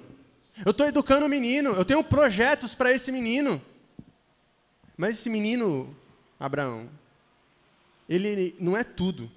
[0.65, 1.71] Eu estou educando o um menino.
[1.71, 3.61] Eu tenho projetos para esse menino.
[4.95, 5.95] Mas esse menino,
[6.39, 6.89] Abraão,
[8.07, 9.29] ele não é tudo.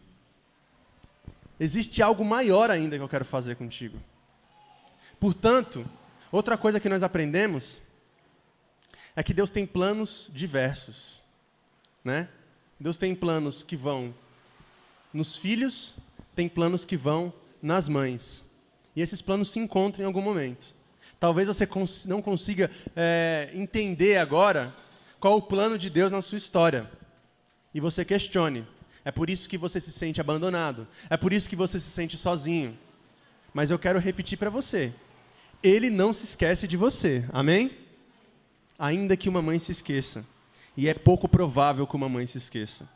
[1.58, 3.98] Existe algo maior ainda que eu quero fazer contigo.
[5.18, 5.88] Portanto,
[6.30, 7.80] Outra coisa que nós aprendemos
[9.14, 11.20] é que Deus tem planos diversos,
[12.04, 12.28] né?
[12.78, 14.14] Deus tem planos que vão
[15.12, 15.94] nos filhos,
[16.34, 18.44] tem planos que vão nas mães.
[18.94, 20.74] E esses planos se encontram em algum momento.
[21.18, 21.66] Talvez você
[22.06, 24.74] não consiga é, entender agora
[25.18, 26.90] qual o plano de Deus na sua história.
[27.72, 28.66] E você questione.
[29.04, 30.86] É por isso que você se sente abandonado.
[31.08, 32.76] É por isso que você se sente sozinho.
[33.54, 34.92] Mas eu quero repetir para você
[35.66, 37.24] ele não se esquece de você.
[37.32, 37.76] Amém?
[38.78, 40.24] Ainda que uma mãe se esqueça.
[40.76, 42.88] E é pouco provável que uma mãe se esqueça.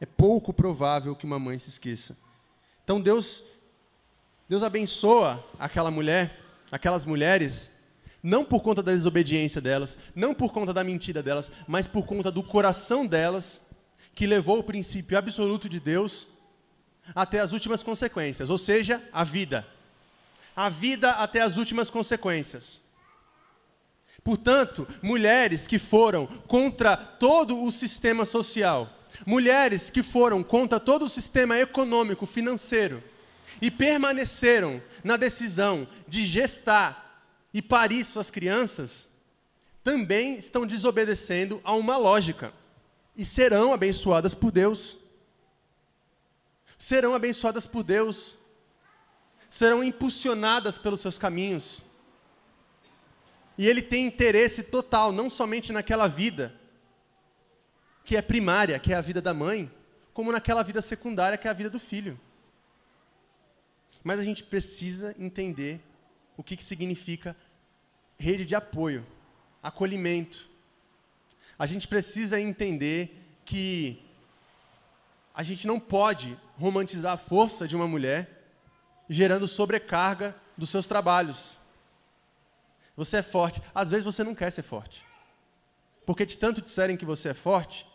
[0.00, 2.16] É pouco provável que uma mãe se esqueça.
[2.82, 3.44] Então Deus
[4.48, 6.40] Deus abençoa aquela mulher,
[6.72, 7.70] aquelas mulheres,
[8.20, 12.32] não por conta da desobediência delas, não por conta da mentira delas, mas por conta
[12.32, 13.62] do coração delas,
[14.12, 16.26] que levou o princípio absoluto de Deus
[17.14, 19.64] até as últimas consequências, ou seja, a vida
[20.54, 22.80] a vida até as últimas consequências.
[24.22, 28.90] Portanto, mulheres que foram contra todo o sistema social,
[29.26, 33.02] mulheres que foram contra todo o sistema econômico, financeiro,
[33.60, 39.08] e permaneceram na decisão de gestar e parir suas crianças,
[39.82, 42.52] também estão desobedecendo a uma lógica
[43.16, 44.98] e serão abençoadas por Deus.
[46.78, 48.36] Serão abençoadas por Deus
[49.50, 51.84] serão impulsionadas pelos seus caminhos.
[53.58, 56.54] E ele tem interesse total, não somente naquela vida,
[58.04, 59.70] que é primária, que é a vida da mãe,
[60.14, 62.18] como naquela vida secundária, que é a vida do filho.
[64.02, 65.80] Mas a gente precisa entender
[66.36, 67.36] o que, que significa
[68.18, 69.06] rede de apoio,
[69.62, 70.48] acolhimento.
[71.58, 74.02] A gente precisa entender que
[75.34, 78.39] a gente não pode romantizar a força de uma mulher
[79.12, 81.58] gerando sobrecarga dos seus trabalhos.
[82.96, 83.60] Você é forte.
[83.74, 85.04] Às vezes você não quer ser forte.
[86.06, 87.86] Porque de tanto disserem que você é forte,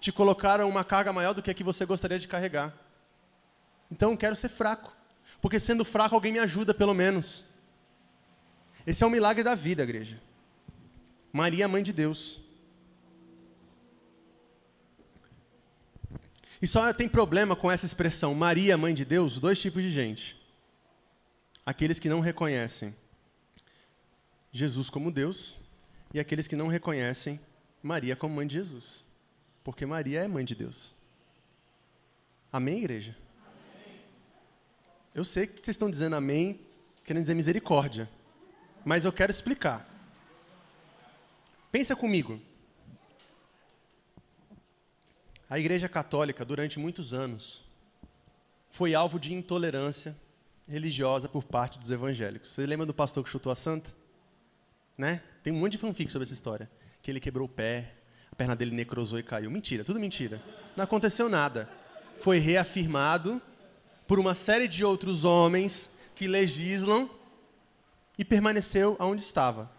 [0.00, 2.74] te colocaram uma carga maior do que a que você gostaria de carregar.
[3.88, 4.96] Então eu quero ser fraco.
[5.40, 7.44] Porque sendo fraco, alguém me ajuda, pelo menos.
[8.84, 10.20] Esse é o milagre da vida, igreja.
[11.32, 12.40] Maria, mãe de Deus.
[16.60, 20.37] E só tem problema com essa expressão, Maria, mãe de Deus, dois tipos de gente.
[21.68, 22.96] Aqueles que não reconhecem
[24.50, 25.54] Jesus como Deus
[26.14, 27.38] e aqueles que não reconhecem
[27.82, 29.04] Maria como mãe de Jesus.
[29.62, 30.94] Porque Maria é mãe de Deus.
[32.50, 33.14] Amém, igreja?
[35.14, 36.58] Eu sei que vocês estão dizendo amém,
[37.04, 38.08] querendo dizer misericórdia.
[38.82, 39.86] Mas eu quero explicar.
[41.70, 42.40] Pensa comigo.
[45.50, 47.62] A Igreja Católica, durante muitos anos,
[48.70, 50.16] foi alvo de intolerância
[50.68, 52.50] religiosa por parte dos evangélicos.
[52.50, 53.90] Você lembra do pastor que chutou a santa?
[54.96, 55.22] Né?
[55.42, 56.70] Tem um monte de fanfic sobre essa história.
[57.02, 57.94] Que ele quebrou o pé,
[58.30, 59.50] a perna dele necrosou e caiu.
[59.50, 60.42] Mentira, tudo mentira.
[60.76, 61.68] Não aconteceu nada.
[62.18, 63.40] Foi reafirmado
[64.06, 67.08] por uma série de outros homens que legislam
[68.18, 69.70] e permaneceu aonde estava.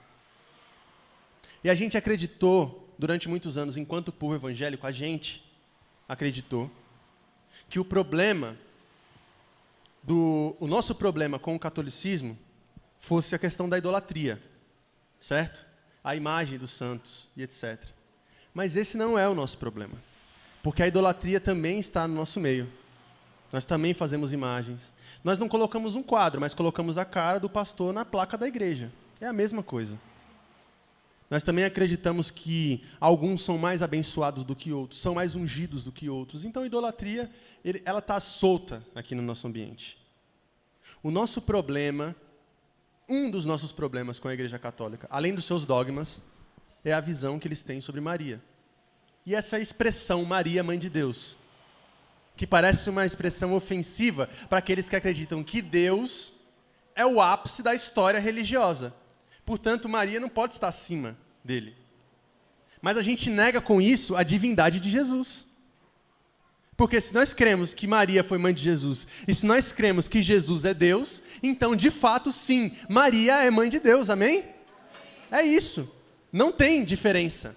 [1.63, 5.43] E a gente acreditou, durante muitos anos, enquanto povo evangélico, a gente
[6.07, 6.71] acreditou
[7.67, 8.57] que o problema
[10.09, 12.35] do o nosso problema com o catolicismo
[12.97, 14.41] fosse a questão da idolatria,
[15.21, 15.67] certo?
[16.03, 17.85] A imagem dos santos e etc.
[18.51, 20.01] Mas esse não é o nosso problema,
[20.63, 22.67] porque a idolatria também está no nosso meio.
[23.51, 24.91] Nós também fazemos imagens.
[25.23, 28.91] Nós não colocamos um quadro, mas colocamos a cara do pastor na placa da igreja.
[29.21, 29.95] É a mesma coisa.
[31.29, 35.91] Nós também acreditamos que alguns são mais abençoados do que outros, são mais ungidos do
[35.91, 36.43] que outros.
[36.43, 37.29] Então, a idolatria,
[37.85, 39.97] ela está solta aqui no nosso ambiente.
[41.03, 42.15] O nosso problema,
[43.07, 46.19] um dos nossos problemas com a Igreja Católica, além dos seus dogmas,
[46.83, 48.41] é a visão que eles têm sobre Maria.
[49.25, 51.37] E essa expressão, Maria, Mãe de Deus,
[52.35, 56.33] que parece uma expressão ofensiva para aqueles que acreditam que Deus
[56.95, 58.93] é o ápice da história religiosa.
[59.49, 61.75] Portanto, Maria não pode estar acima dele.
[62.79, 65.43] Mas a gente nega com isso a divindade de Jesus.
[66.77, 70.21] Porque se nós cremos que Maria foi mãe de Jesus, e se nós cremos que
[70.21, 74.45] Jesus é Deus, então de fato sim, Maria é mãe de Deus, amém?
[75.31, 75.91] É isso.
[76.31, 77.55] Não tem diferença.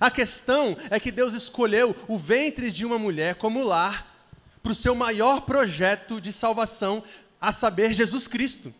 [0.00, 4.18] A questão é que Deus escolheu o ventre de uma mulher como lar
[4.64, 7.04] para o seu maior projeto de salvação,
[7.40, 8.74] a saber, Jesus Cristo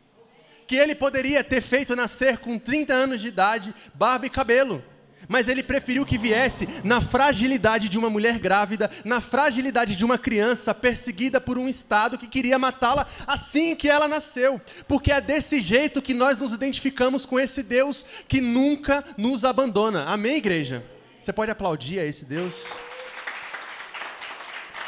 [0.68, 4.84] que ele poderia ter feito nascer com 30 anos de idade, barba e cabelo.
[5.26, 10.18] Mas ele preferiu que viesse na fragilidade de uma mulher grávida, na fragilidade de uma
[10.18, 14.60] criança perseguida por um Estado que queria matá-la assim que ela nasceu.
[14.86, 20.04] Porque é desse jeito que nós nos identificamos com esse Deus que nunca nos abandona.
[20.04, 20.84] Amém, igreja?
[21.20, 22.66] Você pode aplaudir a esse Deus?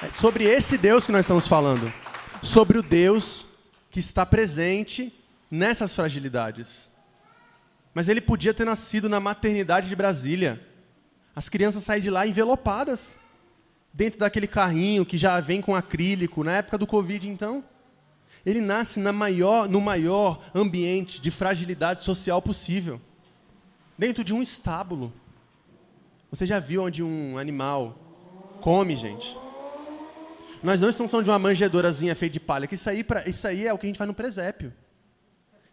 [0.03, 1.93] É sobre esse Deus que nós estamos falando.
[2.43, 3.45] Sobre o Deus
[3.91, 5.13] que está presente
[5.51, 6.91] nessas fragilidades.
[7.93, 10.65] Mas ele podia ter nascido na maternidade de Brasília.
[11.35, 13.19] As crianças saem de lá envelopadas,
[13.93, 17.65] dentro daquele carrinho que já vem com acrílico, na época do Covid, então.
[18.47, 23.01] Ele nasce na maior, no maior ambiente de fragilidade social possível
[24.01, 25.13] dentro de um estábulo.
[26.31, 27.99] Você já viu onde um animal
[28.63, 29.37] come, gente?
[30.63, 33.47] Nós não estamos falando de uma manjedorazinha feita de palha, que isso aí, pra, isso
[33.47, 34.73] aí é o que a gente faz no presépio.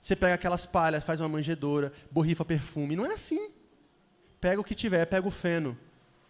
[0.08, 2.96] Você pega aquelas palhas, faz uma manjedoura, borrifa perfume.
[2.96, 3.52] Não é assim.
[4.39, 5.78] Pega o que tiver, pega o feno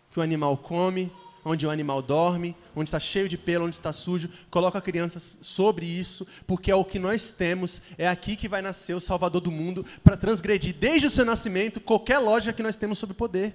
[0.09, 1.13] que o animal come,
[1.45, 5.19] onde o animal dorme, onde está cheio de pelo, onde está sujo, coloca a criança
[5.19, 9.41] sobre isso, porque é o que nós temos, é aqui que vai nascer o Salvador
[9.41, 13.53] do mundo para transgredir desde o seu nascimento qualquer lógica que nós temos sobre poder.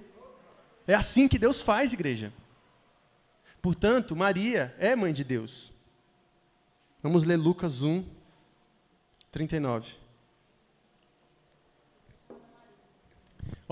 [0.87, 2.33] É assim que Deus faz, igreja.
[3.61, 5.73] Portanto, Maria é mãe de Deus.
[7.03, 8.05] Vamos ler Lucas 1,
[9.33, 10.01] 39.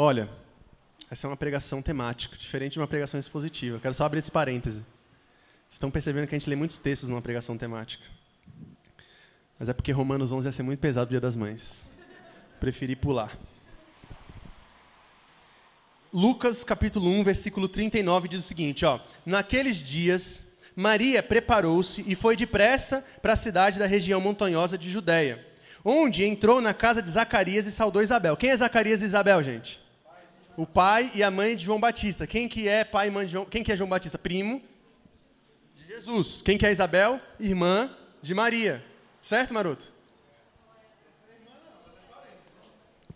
[0.03, 0.31] Olha,
[1.11, 3.77] essa é uma pregação temática, diferente de uma pregação expositiva.
[3.77, 4.83] Eu quero só abrir esse parêntese.
[5.71, 8.03] Estão percebendo que a gente lê muitos textos numa pregação temática.
[9.59, 11.85] Mas é porque Romanos 11 ia ser muito pesado no Dia das Mães.
[12.59, 13.37] Preferi pular.
[16.11, 20.43] Lucas capítulo 1, versículo 39 diz o seguinte, ó: Naqueles dias
[20.75, 25.47] Maria preparou-se e foi depressa para a cidade da região montanhosa de Judéia,
[25.85, 28.35] onde entrou na casa de Zacarias e saudou Isabel.
[28.35, 29.90] Quem é Zacarias e Isabel, gente?
[30.61, 32.27] O pai e a mãe de João Batista.
[32.27, 33.47] Quem que é pai e mãe de João?
[33.47, 34.19] Quem que é João Batista?
[34.19, 34.61] Primo
[35.75, 36.43] de Jesus.
[36.43, 37.19] Quem que é Isabel?
[37.39, 37.91] Irmã
[38.21, 38.85] de Maria.
[39.23, 39.91] Certo, Maroto?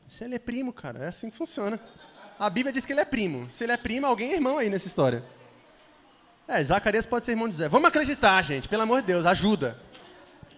[0.09, 1.79] Se ele é primo, cara, é assim que funciona.
[2.39, 3.47] A Bíblia diz que ele é primo.
[3.51, 5.23] Se ele é primo, alguém é irmão aí nessa história.
[6.49, 7.69] É, Zacarias pode ser irmão de José.
[7.69, 9.79] Vamos acreditar, gente, pelo amor de Deus, ajuda.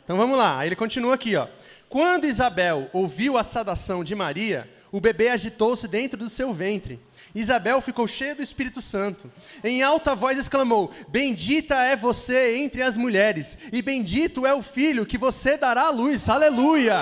[0.05, 1.49] Então vamos lá, ele continua aqui, ó.
[1.89, 6.99] Quando Isabel ouviu a saudação de Maria, o bebê agitou-se dentro do seu ventre.
[7.35, 9.31] Isabel ficou cheia do Espírito Santo.
[9.63, 15.05] Em alta voz exclamou: Bendita é você entre as mulheres, e bendito é o filho
[15.05, 16.31] que você dará à luz.
[16.31, 16.97] Aleluia!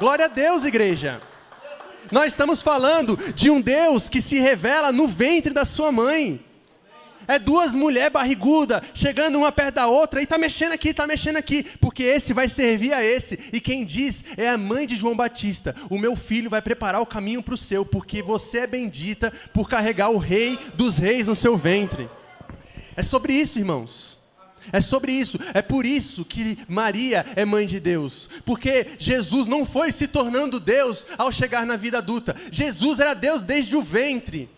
[0.00, 1.20] Glória a Deus, igreja.
[2.10, 6.43] Nós estamos falando de um Deus que se revela no ventre da sua mãe.
[7.26, 11.36] É duas mulheres barrigudas, chegando uma perto da outra, e está mexendo aqui, está mexendo
[11.36, 13.38] aqui, porque esse vai servir a esse.
[13.52, 17.06] E quem diz é a mãe de João Batista: O meu filho vai preparar o
[17.06, 21.34] caminho para o seu, porque você é bendita por carregar o rei dos reis no
[21.34, 22.08] seu ventre.
[22.96, 24.22] É sobre isso, irmãos.
[24.72, 29.66] É sobre isso, é por isso que Maria é mãe de Deus, porque Jesus não
[29.66, 34.48] foi se tornando Deus ao chegar na vida adulta, Jesus era Deus desde o ventre.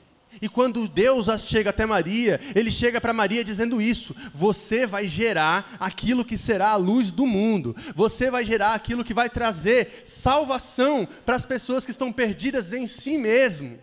[0.40, 5.76] E quando Deus chega até Maria, ele chega para Maria dizendo isso: você vai gerar
[5.80, 11.08] aquilo que será a luz do mundo, você vai gerar aquilo que vai trazer salvação
[11.24, 13.78] para as pessoas que estão perdidas em si mesmo.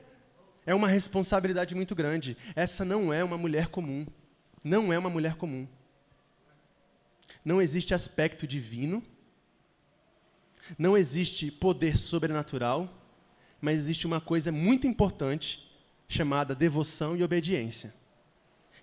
[0.66, 2.38] É uma responsabilidade muito grande.
[2.56, 4.06] Essa não é uma mulher comum.
[4.64, 5.68] Não é uma mulher comum.
[7.44, 9.04] Não existe aspecto divino,
[10.78, 12.90] não existe poder sobrenatural,
[13.60, 15.73] mas existe uma coisa muito importante
[16.14, 17.94] chamada devoção e obediência.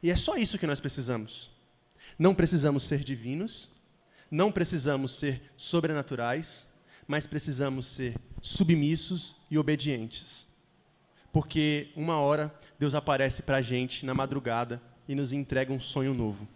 [0.03, 1.51] E é só isso que nós precisamos.
[2.18, 3.70] Não precisamos ser divinos,
[4.31, 6.66] não precisamos ser sobrenaturais,
[7.07, 10.47] mas precisamos ser submissos e obedientes.
[11.33, 16.12] Porque uma hora Deus aparece para a gente na madrugada e nos entrega um sonho
[16.12, 16.49] novo.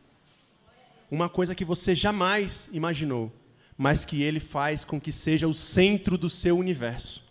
[1.11, 3.33] Uma coisa que você jamais imaginou,
[3.77, 7.24] mas que Ele faz com que seja o centro do seu universo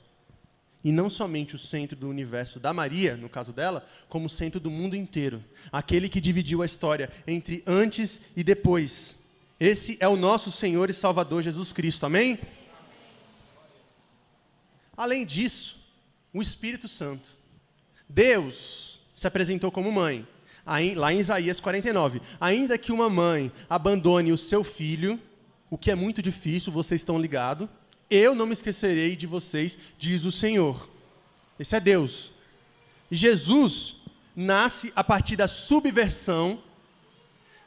[0.84, 4.60] e não somente o centro do universo da Maria, no caso dela, como o centro
[4.60, 5.44] do mundo inteiro.
[5.72, 9.18] Aquele que dividiu a história entre antes e depois.
[9.60, 12.06] Esse é o nosso Senhor e Salvador Jesus Cristo.
[12.06, 12.38] Amém?
[14.98, 15.78] Além disso,
[16.34, 17.38] o Espírito Santo.
[18.10, 20.28] Deus se apresentou como mãe.
[20.96, 22.22] Lá em Isaías 49.
[22.42, 25.20] Ainda que uma mãe abandone o seu filho,
[25.70, 27.70] o que é muito difícil, vocês estão ligados
[28.16, 30.90] eu não me esquecerei de vocês, diz o Senhor.
[31.60, 32.32] Esse é Deus.
[33.10, 33.96] Jesus
[34.36, 36.62] nasce a partir da subversão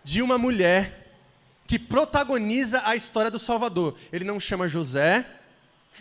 [0.02, 1.14] de uma mulher
[1.66, 3.96] que protagoniza a história do Salvador.
[4.12, 5.26] Ele não chama José,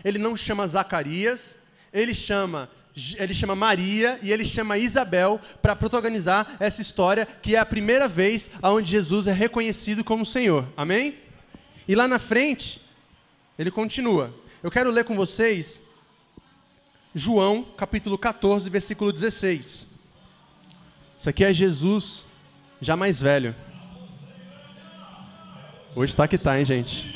[0.03, 1.57] ele não chama Zacarias,
[1.91, 2.69] ele chama
[3.17, 8.07] ele chama Maria e ele chama Isabel para protagonizar essa história que é a primeira
[8.07, 10.65] vez onde Jesus é reconhecido como Senhor.
[10.77, 11.17] Amém?
[11.87, 12.81] E lá na frente,
[13.57, 14.33] ele continua.
[14.61, 15.81] Eu quero ler com vocês
[17.13, 19.87] João, capítulo 14, versículo 16.
[21.17, 22.25] Isso aqui é Jesus,
[22.81, 23.55] já mais velho.
[25.95, 27.15] Hoje está que está, hein, gente?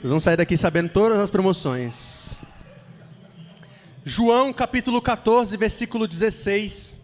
[0.00, 2.38] Vocês vão sair daqui sabendo todas as promoções.
[4.04, 7.03] João capítulo 14, versículo 16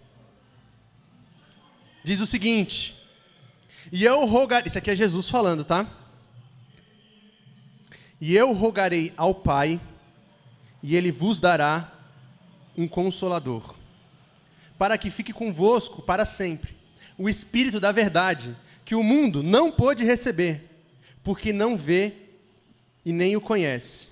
[2.05, 2.97] diz o seguinte:
[3.91, 5.87] E eu rogarei, isso aqui é Jesus falando, tá?
[8.21, 9.81] E eu rogarei ao Pai,
[10.83, 11.93] e ele vos dará
[12.77, 13.75] um consolador,
[14.79, 16.77] para que fique convosco para sempre,
[17.17, 20.69] o Espírito da verdade, que o mundo não pôde receber,
[21.23, 22.13] porque não vê
[23.05, 24.09] e nem o conhece.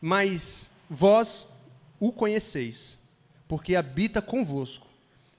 [0.00, 1.46] Mas vós
[1.98, 2.98] o conheceis,
[3.46, 4.86] porque habita convosco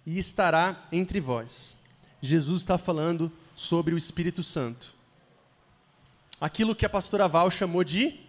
[0.05, 1.77] e estará entre vós.
[2.21, 4.93] Jesus está falando sobre o Espírito Santo.
[6.39, 8.19] Aquilo que a pastora Val chamou de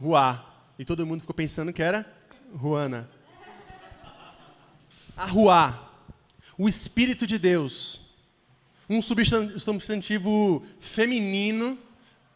[0.00, 0.44] Ruá.
[0.78, 2.04] E todo mundo ficou pensando que era
[2.52, 3.08] Ruana.
[5.16, 5.92] A Ruá,
[6.58, 8.00] o Espírito de Deus.
[8.88, 11.78] Um substantivo feminino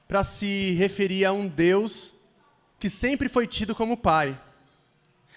[0.07, 2.15] para se referir a um Deus
[2.79, 4.41] que sempre foi tido como Pai.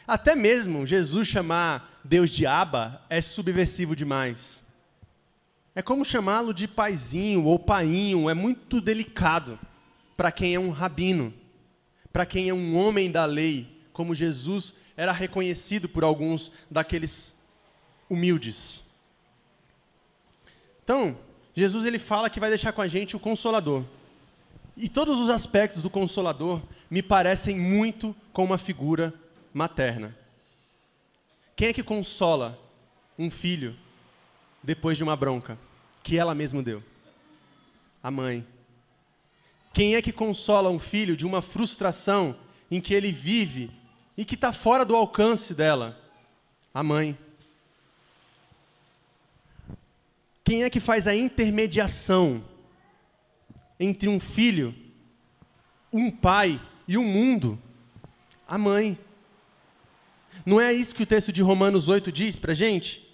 [0.07, 4.60] Até mesmo Jesus chamar Deus de Abba é subversivo demais.
[5.73, 9.57] É como chamá-lo de paizinho ou painho, é muito delicado
[10.17, 11.33] para quem é um rabino,
[12.11, 17.33] para quem é um homem da lei, como Jesus era reconhecido por alguns daqueles
[18.09, 18.83] humildes.
[20.83, 21.17] Então,
[21.55, 23.83] Jesus ele fala que vai deixar com a gente o consolador.
[24.75, 29.13] E todos os aspectos do consolador me parecem muito com uma figura
[29.53, 30.15] materna.
[31.55, 32.59] Quem é que consola
[33.17, 33.77] um filho
[34.63, 35.57] depois de uma bronca
[36.03, 36.83] que ela mesma deu?
[38.01, 38.45] A mãe.
[39.73, 42.35] Quem é que consola um filho de uma frustração
[42.69, 43.71] em que ele vive
[44.17, 45.97] e que está fora do alcance dela?
[46.73, 47.17] A mãe.
[50.43, 52.43] Quem é que faz a intermediação
[53.79, 54.75] entre um filho,
[55.93, 57.61] um pai e o um mundo?
[58.47, 58.97] A mãe.
[60.45, 63.10] Não é isso que o texto de Romanos 8 diz para gente?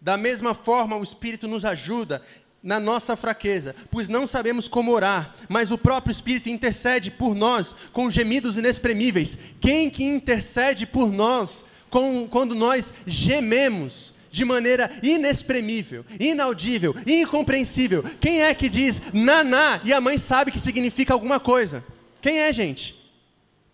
[0.00, 2.22] Da mesma forma, o Espírito nos ajuda
[2.62, 7.74] na nossa fraqueza, pois não sabemos como orar, mas o próprio Espírito intercede por nós
[7.92, 9.38] com gemidos inexprimíveis.
[9.60, 18.04] Quem que intercede por nós com, quando nós gememos de maneira inexprimível, inaudível, incompreensível?
[18.20, 21.84] Quem é que diz naná e a mãe sabe que significa alguma coisa?
[22.20, 22.98] Quem é, gente?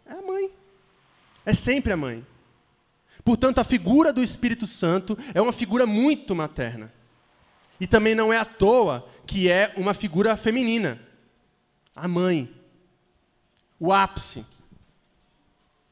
[0.06, 0.50] É a mãe.
[1.46, 2.24] É sempre a mãe.
[3.24, 6.92] Portanto, a figura do Espírito Santo é uma figura muito materna.
[7.80, 11.00] E também não é à toa que é uma figura feminina.
[11.96, 12.54] A mãe.
[13.80, 14.44] O ápice.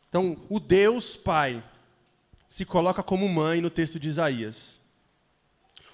[0.08, 1.64] Então, o Deus Pai
[2.46, 4.78] se coloca como mãe no texto de Isaías.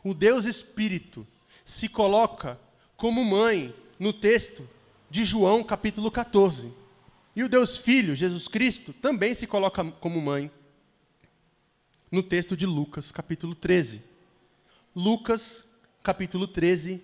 [0.02, 1.24] O Deus Espírito
[1.64, 2.58] se coloca
[2.96, 4.68] como mãe no texto
[5.08, 6.72] de João, capítulo 14.
[7.36, 10.50] E o Deus Filho, Jesus Cristo, também se coloca como mãe
[12.10, 14.02] no texto de Lucas, capítulo 13.
[14.94, 15.64] Lucas,
[16.02, 17.02] capítulo 13,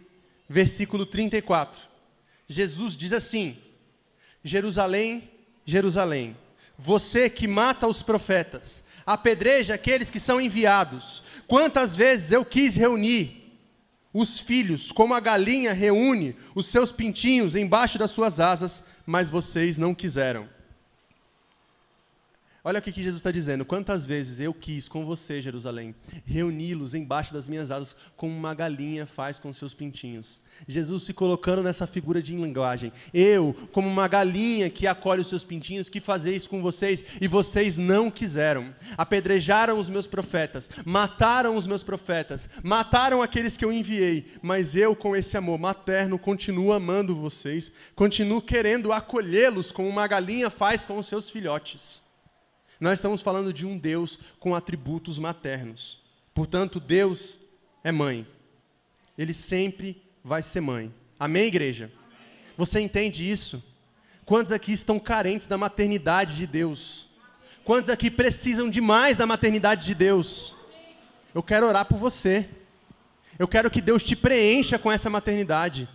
[0.48, 1.82] versículo 34.
[2.48, 3.56] Jesus diz assim:
[4.42, 5.30] Jerusalém,
[5.64, 6.36] Jerusalém,
[6.78, 11.22] você que mata os profetas, apedreja aqueles que são enviados.
[11.46, 13.44] Quantas vezes eu quis reunir
[14.12, 19.76] os filhos, como a galinha reúne os seus pintinhos embaixo das suas asas, mas vocês
[19.76, 20.48] não quiseram.
[22.66, 23.62] Olha o que Jesus está dizendo.
[23.62, 25.94] Quantas vezes eu quis com você, Jerusalém,
[26.24, 30.40] reuni-los embaixo das minhas asas, como uma galinha faz com seus pintinhos.
[30.66, 32.90] Jesus se colocando nessa figura de linguagem.
[33.12, 37.28] Eu, como uma galinha que acolhe os seus pintinhos, que fazer isso com vocês e
[37.28, 38.74] vocês não quiseram.
[38.96, 44.24] Apedrejaram os meus profetas, mataram os meus profetas, mataram aqueles que eu enviei.
[44.40, 50.48] Mas eu, com esse amor materno, continuo amando vocês, continuo querendo acolhê-los como uma galinha
[50.48, 52.03] faz com os seus filhotes.
[52.80, 56.00] Nós estamos falando de um Deus com atributos maternos.
[56.34, 57.38] Portanto, Deus
[57.82, 58.26] é mãe.
[59.16, 60.92] Ele sempre vai ser mãe.
[61.18, 61.90] Amém, igreja?
[62.56, 63.62] Você entende isso?
[64.24, 67.08] Quantos aqui estão carentes da maternidade de Deus?
[67.64, 70.54] Quantos aqui precisam demais da maternidade de Deus?
[71.34, 72.48] Eu quero orar por você.
[73.38, 75.88] Eu quero que Deus te preencha com essa maternidade.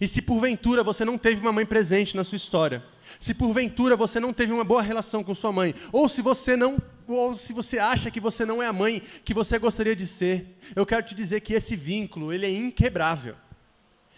[0.00, 2.84] E se porventura você não teve uma mãe presente na sua história,
[3.18, 6.78] se porventura você não teve uma boa relação com sua mãe, ou se você não,
[7.06, 10.58] ou se você acha que você não é a mãe que você gostaria de ser,
[10.74, 13.36] eu quero te dizer que esse vínculo, ele é inquebrável.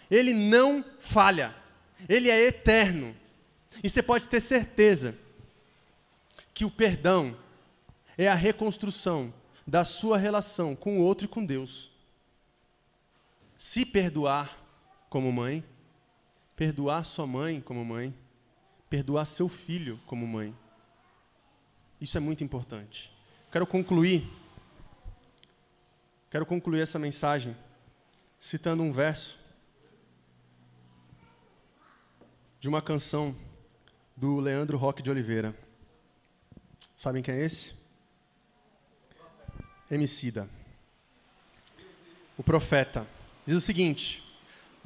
[0.09, 1.55] Ele não falha.
[2.07, 3.15] Ele é eterno.
[3.83, 5.15] E você pode ter certeza
[6.53, 7.37] que o perdão
[8.17, 9.33] é a reconstrução
[9.65, 11.91] da sua relação com o outro e com Deus.
[13.57, 14.66] Se perdoar
[15.09, 15.63] como mãe,
[16.55, 18.13] perdoar sua mãe como mãe,
[18.89, 20.55] perdoar seu filho como mãe.
[21.99, 23.11] Isso é muito importante.
[23.51, 24.27] Quero concluir.
[26.29, 27.55] Quero concluir essa mensagem
[28.39, 29.39] citando um verso
[32.59, 33.35] de uma canção
[34.15, 35.55] do Leandro Roque de Oliveira.
[36.95, 37.73] Sabem quem é esse?
[39.89, 40.49] Emicida.
[42.37, 43.07] O profeta.
[43.45, 44.26] Diz o seguinte: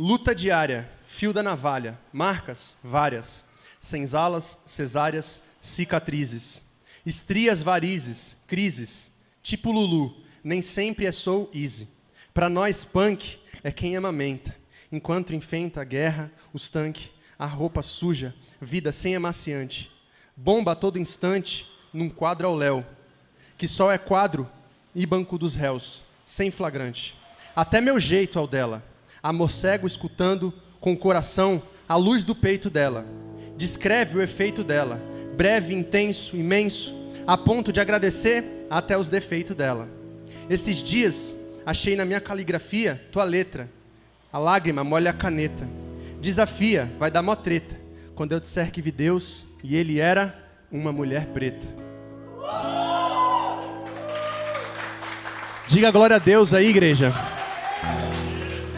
[0.02, 3.46] luta diária, fio da navalha, marcas várias
[3.80, 6.64] senzalas, cesáreas, cicatrizes,
[7.06, 9.12] estrias varizes, crises,
[9.44, 11.88] tipo Lulu, nem sempre é sou easy.
[12.34, 14.58] Para nós, punk é quem amamenta,
[14.92, 19.92] enquanto enfrenta a guerra, os tanques, a roupa suja, vida sem amaciante.
[20.36, 22.84] Bomba a todo instante, num quadro ao léu,
[23.56, 24.50] que só é quadro
[24.96, 27.16] e banco dos réus, sem flagrante.
[27.56, 28.84] Até meu jeito ao dela,
[29.22, 33.06] amor cego escutando com o coração a luz do peito dela
[33.62, 35.00] descreve o efeito dela,
[35.38, 36.96] breve, intenso, imenso,
[37.28, 39.88] a ponto de agradecer até os defeitos dela.
[40.50, 43.70] Esses dias achei na minha caligrafia tua letra.
[44.34, 45.70] A lágrima molha a caneta.
[46.20, 47.80] Desafia, vai dar mó treta.
[48.16, 50.36] Quando eu disser que vi Deus e ele era
[50.72, 51.68] uma mulher preta.
[55.68, 57.14] Diga glória a Deus aí, igreja.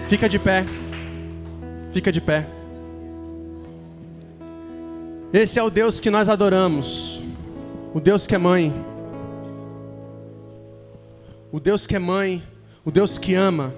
[0.10, 0.66] Fica de pé.
[1.91, 2.45] Fica de pé.
[5.32, 7.22] Esse é o Deus que nós adoramos.
[7.93, 8.74] O Deus que é mãe.
[11.51, 12.43] O Deus que é mãe.
[12.86, 13.74] O Deus que ama.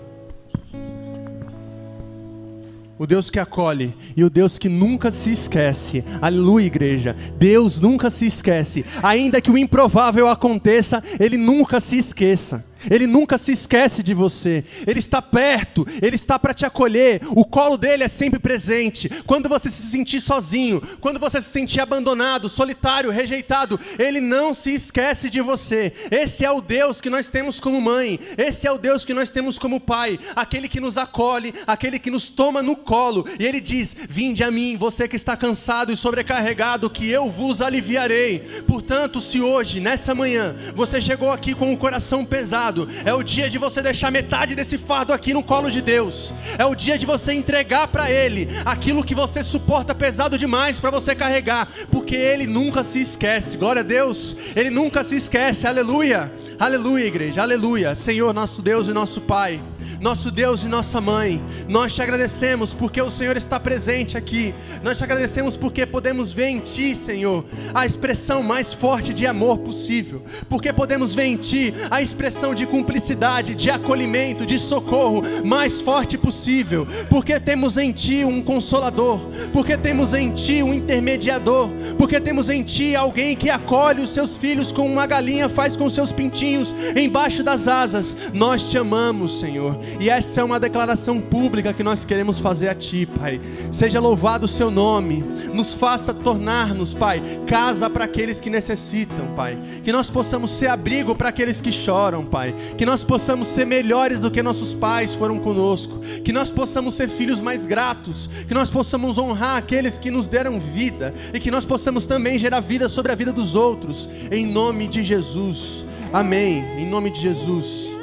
[2.98, 6.04] O Deus que acolhe e o Deus que nunca se esquece.
[6.22, 7.16] Aleluia, igreja.
[7.38, 8.86] Deus nunca se esquece.
[9.04, 12.64] Ainda que o improvável aconteça, ele nunca se esqueça.
[12.90, 14.64] Ele nunca se esquece de você.
[14.86, 17.22] Ele está perto, ele está para te acolher.
[17.30, 19.10] O colo dele é sempre presente.
[19.26, 24.74] Quando você se sentir sozinho, quando você se sentir abandonado, solitário, rejeitado, ele não se
[24.74, 25.94] esquece de você.
[26.12, 28.20] Esse é o Deus que nós temos como mãe.
[28.38, 32.12] Esse é o Deus que nós temos como pai, aquele que nos acolhe, aquele que
[32.12, 33.26] nos toma no colo.
[33.40, 37.62] E ele diz: "Vinde a mim, você que está cansado e sobrecarregado, que eu vos
[37.62, 38.40] aliviarei".
[38.68, 42.65] Portanto, se hoje, nessa manhã, você chegou aqui com o coração pesado,
[43.06, 46.34] é o dia de você deixar metade desse fardo aqui no colo de Deus.
[46.58, 50.92] É o dia de você entregar para Ele aquilo que você suporta pesado demais para
[50.92, 53.58] você carregar, porque Ele nunca se esquece.
[53.58, 55.68] Glória a Deus, Ele nunca se esquece.
[55.68, 57.94] Aleluia, aleluia, igreja, aleluia.
[57.96, 59.62] Senhor, nosso Deus e nosso Pai
[60.00, 64.98] nosso Deus e nossa mãe, nós te agradecemos porque o Senhor está presente aqui, nós
[64.98, 70.24] te agradecemos porque podemos ver em Ti, Senhor, a expressão mais forte de amor possível,
[70.50, 76.18] porque podemos ver em Ti a expressão de cumplicidade, de acolhimento, de socorro mais forte
[76.18, 79.20] possível, porque temos em Ti um consolador,
[79.54, 84.38] porque temos em Ti um intermediador, porque temos em Ti alguém que acolhe os seus
[84.38, 89.85] filhos como uma galinha faz com seus pintinhos embaixo das asas, nós te amamos, Senhor
[90.00, 93.40] e essa é uma declaração pública que nós queremos fazer a Ti, Pai.
[93.72, 95.24] Seja louvado o Seu nome.
[95.54, 99.58] Nos faça tornar-nos, Pai, casa para aqueles que necessitam, Pai.
[99.84, 102.54] Que nós possamos ser abrigo para aqueles que choram, Pai.
[102.78, 106.00] Que nós possamos ser melhores do que nossos pais foram conosco.
[106.24, 108.30] Que nós possamos ser filhos mais gratos.
[108.48, 111.14] Que nós possamos honrar aqueles que nos deram vida.
[111.34, 114.10] E que nós possamos também gerar vida sobre a vida dos outros.
[114.32, 115.86] Em nome de Jesus.
[116.12, 116.64] Amém.
[116.78, 117.95] Em nome de Jesus.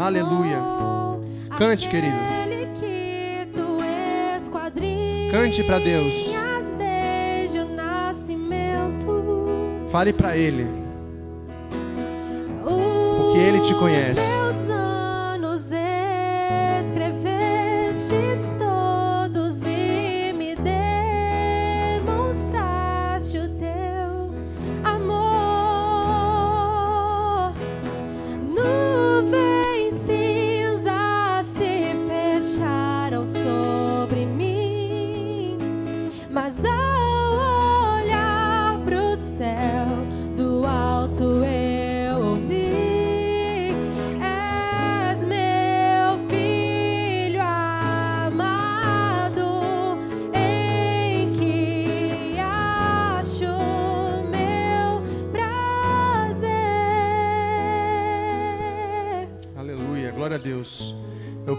[0.00, 0.58] Aleluia.
[1.58, 2.16] Cante, querido.
[5.30, 6.14] Cante para Deus.
[9.90, 10.66] Fale para Ele.
[12.62, 14.37] Porque Ele te conhece.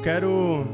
[0.01, 0.65] Quero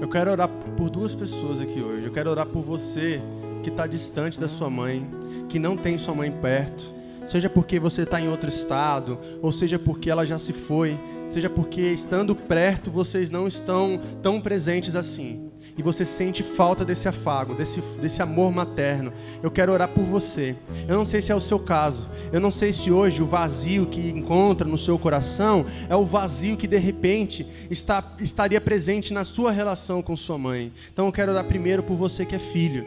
[0.00, 2.04] eu quero orar por duas pessoas aqui hoje.
[2.04, 3.20] Eu quero orar por você
[3.62, 5.08] que está distante da sua mãe,
[5.48, 6.92] que não tem sua mãe perto,
[7.28, 10.98] seja porque você está em outro estado, ou seja porque ela já se foi,
[11.30, 15.45] seja porque estando perto vocês não estão tão presentes assim
[15.76, 19.12] e você sente falta desse afago, desse, desse amor materno,
[19.42, 20.56] eu quero orar por você.
[20.88, 23.86] Eu não sei se é o seu caso, eu não sei se hoje o vazio
[23.86, 29.24] que encontra no seu coração é o vazio que de repente está, estaria presente na
[29.24, 30.72] sua relação com sua mãe.
[30.92, 32.86] Então eu quero orar primeiro por você que é filho,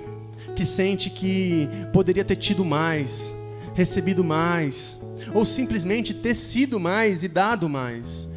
[0.55, 3.31] que sente que poderia ter tido mais,
[3.75, 4.97] recebido mais,
[5.33, 8.28] ou simplesmente ter sido mais e dado mais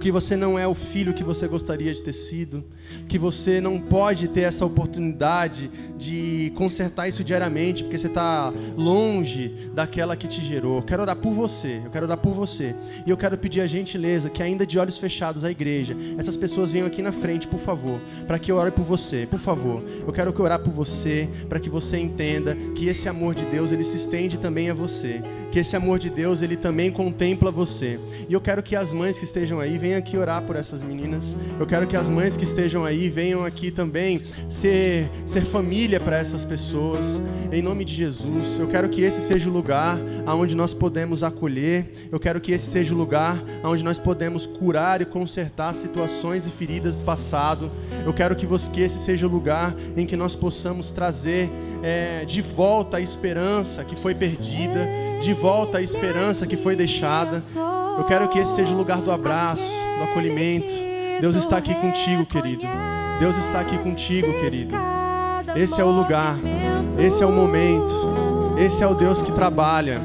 [0.00, 2.64] que você não é o filho que você gostaria de ter sido,
[3.08, 9.70] que você não pode ter essa oportunidade de consertar isso diariamente, porque você está longe
[9.74, 10.78] daquela que te gerou.
[10.78, 12.74] Eu quero orar por você, eu quero orar por você.
[13.06, 16.70] E eu quero pedir a gentileza que, ainda de olhos fechados, a igreja, essas pessoas
[16.70, 19.82] venham aqui na frente, por favor, para que eu ore por você, por favor.
[20.06, 23.72] Eu quero que orar por você, para que você entenda que esse amor de Deus,
[23.72, 25.22] ele se estende também a você,
[25.54, 28.00] que esse amor de Deus, ele também contempla você.
[28.28, 31.36] E eu quero que as mães que estejam aí venham aqui orar por essas meninas.
[31.60, 36.18] Eu quero que as mães que estejam aí venham aqui também ser, ser família para
[36.18, 37.22] essas pessoas.
[37.52, 39.96] Em nome de Jesus, eu quero que esse seja o lugar
[40.26, 42.08] aonde nós podemos acolher.
[42.10, 46.50] Eu quero que esse seja o lugar aonde nós podemos curar e consertar situações e
[46.50, 47.70] feridas do passado.
[48.04, 51.48] Eu quero que, você, que esse seja o lugar em que nós possamos trazer
[51.84, 54.88] é, de volta a esperança que foi perdida,
[55.20, 57.36] de volta a esperança que foi deixada.
[57.98, 59.62] Eu quero que esse seja o lugar do abraço,
[59.98, 60.72] do acolhimento.
[61.20, 62.64] Deus está aqui contigo, querido.
[63.20, 64.74] Deus está aqui contigo, querido.
[65.54, 66.38] Esse é o lugar,
[66.98, 67.94] esse é o momento.
[68.58, 70.00] Esse é o Deus que trabalha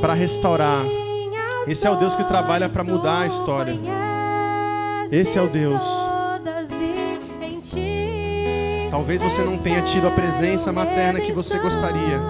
[0.00, 0.82] para restaurar.
[1.68, 3.78] Esse é o Deus que trabalha para mudar a história.
[5.12, 6.03] Esse é o Deus.
[8.94, 12.20] Talvez você não tenha tido a presença materna que você gostaria,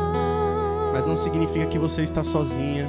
[0.95, 2.89] mas não significa que você está sozinha.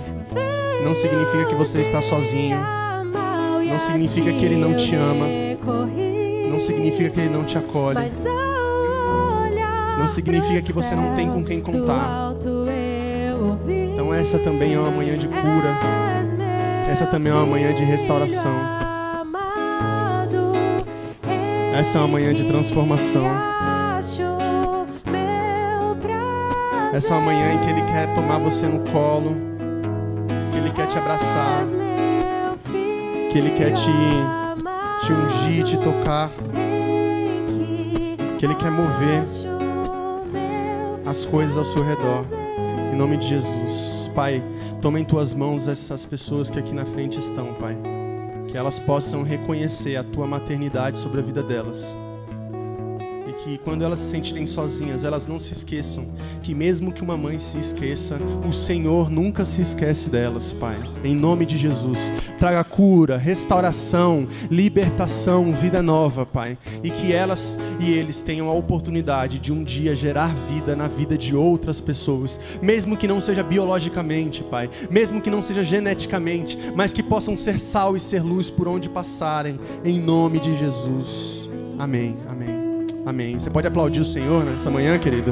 [0.81, 2.57] Não significa que você está sozinho.
[3.67, 5.25] Não significa que ele não te ama.
[6.49, 7.99] Não significa que ele não te acolhe.
[9.99, 12.33] Não significa que você não tem com quem contar.
[13.67, 15.77] Então essa também é uma manhã de cura.
[16.89, 18.55] Essa também é uma manhã de restauração.
[21.77, 23.54] Essa é uma manhã de transformação.
[26.95, 29.35] Essa é manhã em que Ele quer tomar você no colo,
[30.53, 31.65] que Ele quer te abraçar,
[33.29, 33.91] que Ele quer te,
[35.05, 36.31] te ungir, te tocar,
[38.39, 39.23] que Ele quer mover
[41.05, 42.23] as coisas ao seu redor.
[42.93, 44.41] Em nome de Jesus, Pai,
[44.81, 47.75] toma em tuas mãos essas pessoas que aqui na frente estão, Pai.
[48.47, 51.85] Que elas possam reconhecer a tua maternidade sobre a vida delas
[53.45, 56.07] que quando elas se sentirem sozinhas, elas não se esqueçam
[56.41, 58.17] que mesmo que uma mãe se esqueça,
[58.47, 60.81] o Senhor nunca se esquece delas, Pai.
[61.03, 61.99] Em nome de Jesus,
[62.39, 69.37] traga cura, restauração, libertação, vida nova, Pai, e que elas e eles tenham a oportunidade
[69.37, 74.43] de um dia gerar vida na vida de outras pessoas, mesmo que não seja biologicamente,
[74.43, 78.67] Pai, mesmo que não seja geneticamente, mas que possam ser sal e ser luz por
[78.67, 81.47] onde passarem, em nome de Jesus.
[81.77, 82.17] Amém.
[82.27, 82.54] Amém.
[83.05, 83.37] Amém.
[83.37, 85.31] Você pode aplaudir o Senhor nessa manhã, querido?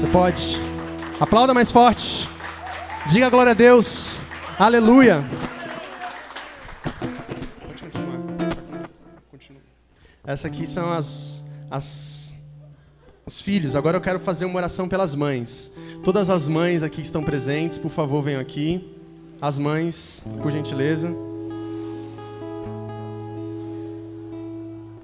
[0.00, 0.60] Você pode.
[1.20, 2.28] Aplauda mais forte.
[3.08, 4.18] Diga glória a Deus.
[4.58, 5.24] Aleluia.
[7.60, 8.18] Pode continuar.
[9.30, 9.62] Continua.
[10.26, 12.34] Essa aqui são as, as
[13.24, 13.76] os filhos.
[13.76, 15.70] Agora eu quero fazer uma oração pelas mães.
[16.02, 18.98] Todas as mães aqui estão presentes, por favor, venham aqui.
[19.40, 21.14] As mães, por gentileza.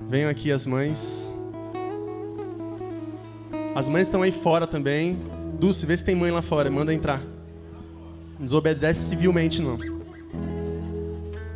[0.08, 1.29] Venham aqui as mães.
[3.74, 5.18] As mães estão aí fora também.
[5.58, 7.20] Dulce, vê se tem mãe lá fora, manda entrar.
[8.38, 9.78] Não desobedece civilmente, não.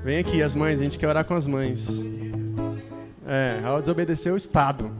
[0.05, 2.05] Vem aqui, as mães, a gente quer orar com as mães.
[3.27, 4.91] É, ela desobedeceu o Estado.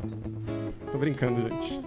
[0.91, 1.81] Tô brincando, gente.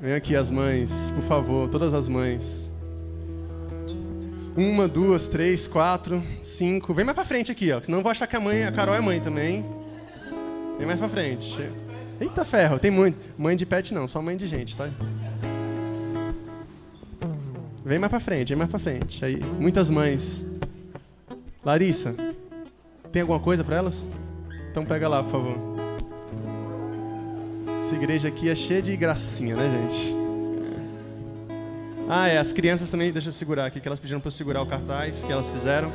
[0.00, 2.72] Vem aqui as mães, por favor, todas as mães.
[4.56, 6.92] Uma, duas, três, quatro, cinco.
[6.92, 7.80] Vem mais pra frente aqui, ó.
[7.80, 9.64] Senão eu vou achar que a mãe, a Carol é mãe também.
[10.76, 11.56] Vem mais pra frente.
[12.22, 13.18] Eita ferro, tem muito.
[13.36, 14.88] Mãe de pet não, só mãe de gente, tá?
[17.84, 19.24] Vem mais pra frente, vem mais pra frente.
[19.24, 20.44] Aí, muitas mães.
[21.64, 22.14] Larissa,
[23.10, 24.06] tem alguma coisa para elas?
[24.70, 25.56] Então pega lá, por favor.
[27.80, 30.16] Essa igreja aqui é cheia de gracinha, né, gente?
[32.08, 34.62] Ah, é, as crianças também, deixa eu segurar aqui, que elas pediram para eu segurar
[34.62, 35.90] o cartaz que elas fizeram.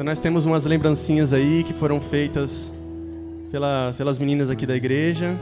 [0.00, 2.72] Então nós temos umas lembrancinhas aí que foram feitas
[3.50, 5.38] pela, pelas meninas aqui da igreja,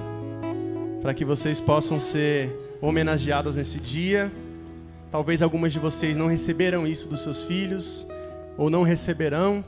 [1.00, 2.50] para que vocês possam ser
[2.80, 4.32] homenageadas nesse dia.
[5.12, 8.04] Talvez algumas de vocês não receberam isso dos seus filhos,
[8.56, 9.64] ou não receberão,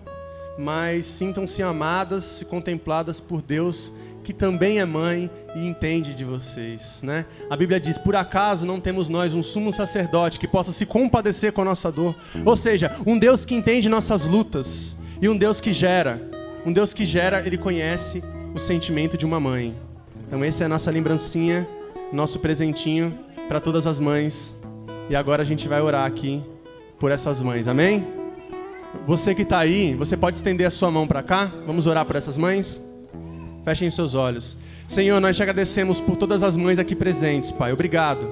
[0.59, 3.93] mas sintam-se amadas e contempladas por Deus,
[4.23, 7.25] que também é mãe e entende de vocês, né?
[7.49, 11.53] A Bíblia diz: "Por acaso não temos nós um sumo sacerdote que possa se compadecer
[11.53, 12.15] com a nossa dor?"
[12.45, 16.23] Ou seja, um Deus que entende nossas lutas e um Deus que gera.
[16.65, 18.23] Um Deus que gera, ele conhece
[18.55, 19.75] o sentimento de uma mãe.
[20.27, 21.67] Então essa é a nossa lembrancinha,
[22.13, 23.19] nosso presentinho
[23.49, 24.57] para todas as mães.
[25.09, 26.43] E agora a gente vai orar aqui
[26.99, 27.67] por essas mães.
[27.67, 28.07] Amém?
[29.07, 31.51] Você que está aí, você pode estender a sua mão para cá?
[31.67, 32.81] Vamos orar por essas mães?
[33.65, 34.57] Fechem seus olhos.
[34.89, 37.73] Senhor, nós te agradecemos por todas as mães aqui presentes, Pai.
[37.73, 38.27] Obrigado.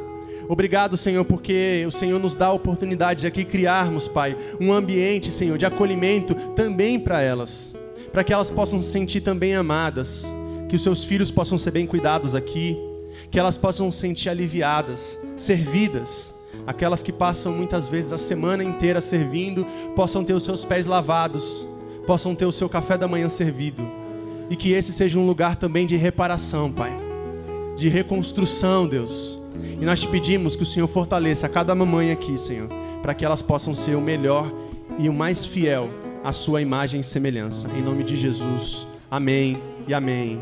[0.49, 5.31] Obrigado, Senhor, porque o Senhor nos dá a oportunidade de aqui criarmos, Pai, um ambiente,
[5.31, 7.71] Senhor, de acolhimento também para elas,
[8.11, 10.25] para que elas possam se sentir também amadas,
[10.67, 12.79] que os seus filhos possam ser bem cuidados aqui,
[13.31, 16.33] que elas possam se sentir aliviadas, servidas.
[16.67, 21.69] Aquelas que passam muitas vezes a semana inteira servindo, possam ter os seus pés lavados,
[22.07, 24.08] possam ter o seu café da manhã servido
[24.51, 26.93] e que esse seja um lugar também de reparação, Pai,
[27.77, 29.39] de reconstrução, Deus.
[29.81, 32.69] E nós te pedimos que o Senhor fortaleça cada mamãe aqui, Senhor,
[33.03, 34.53] para que elas possam ser o melhor
[34.99, 35.89] e o mais fiel
[36.25, 37.69] à sua imagem e semelhança.
[37.77, 38.87] Em nome de Jesus.
[39.11, 40.37] Amém e amém.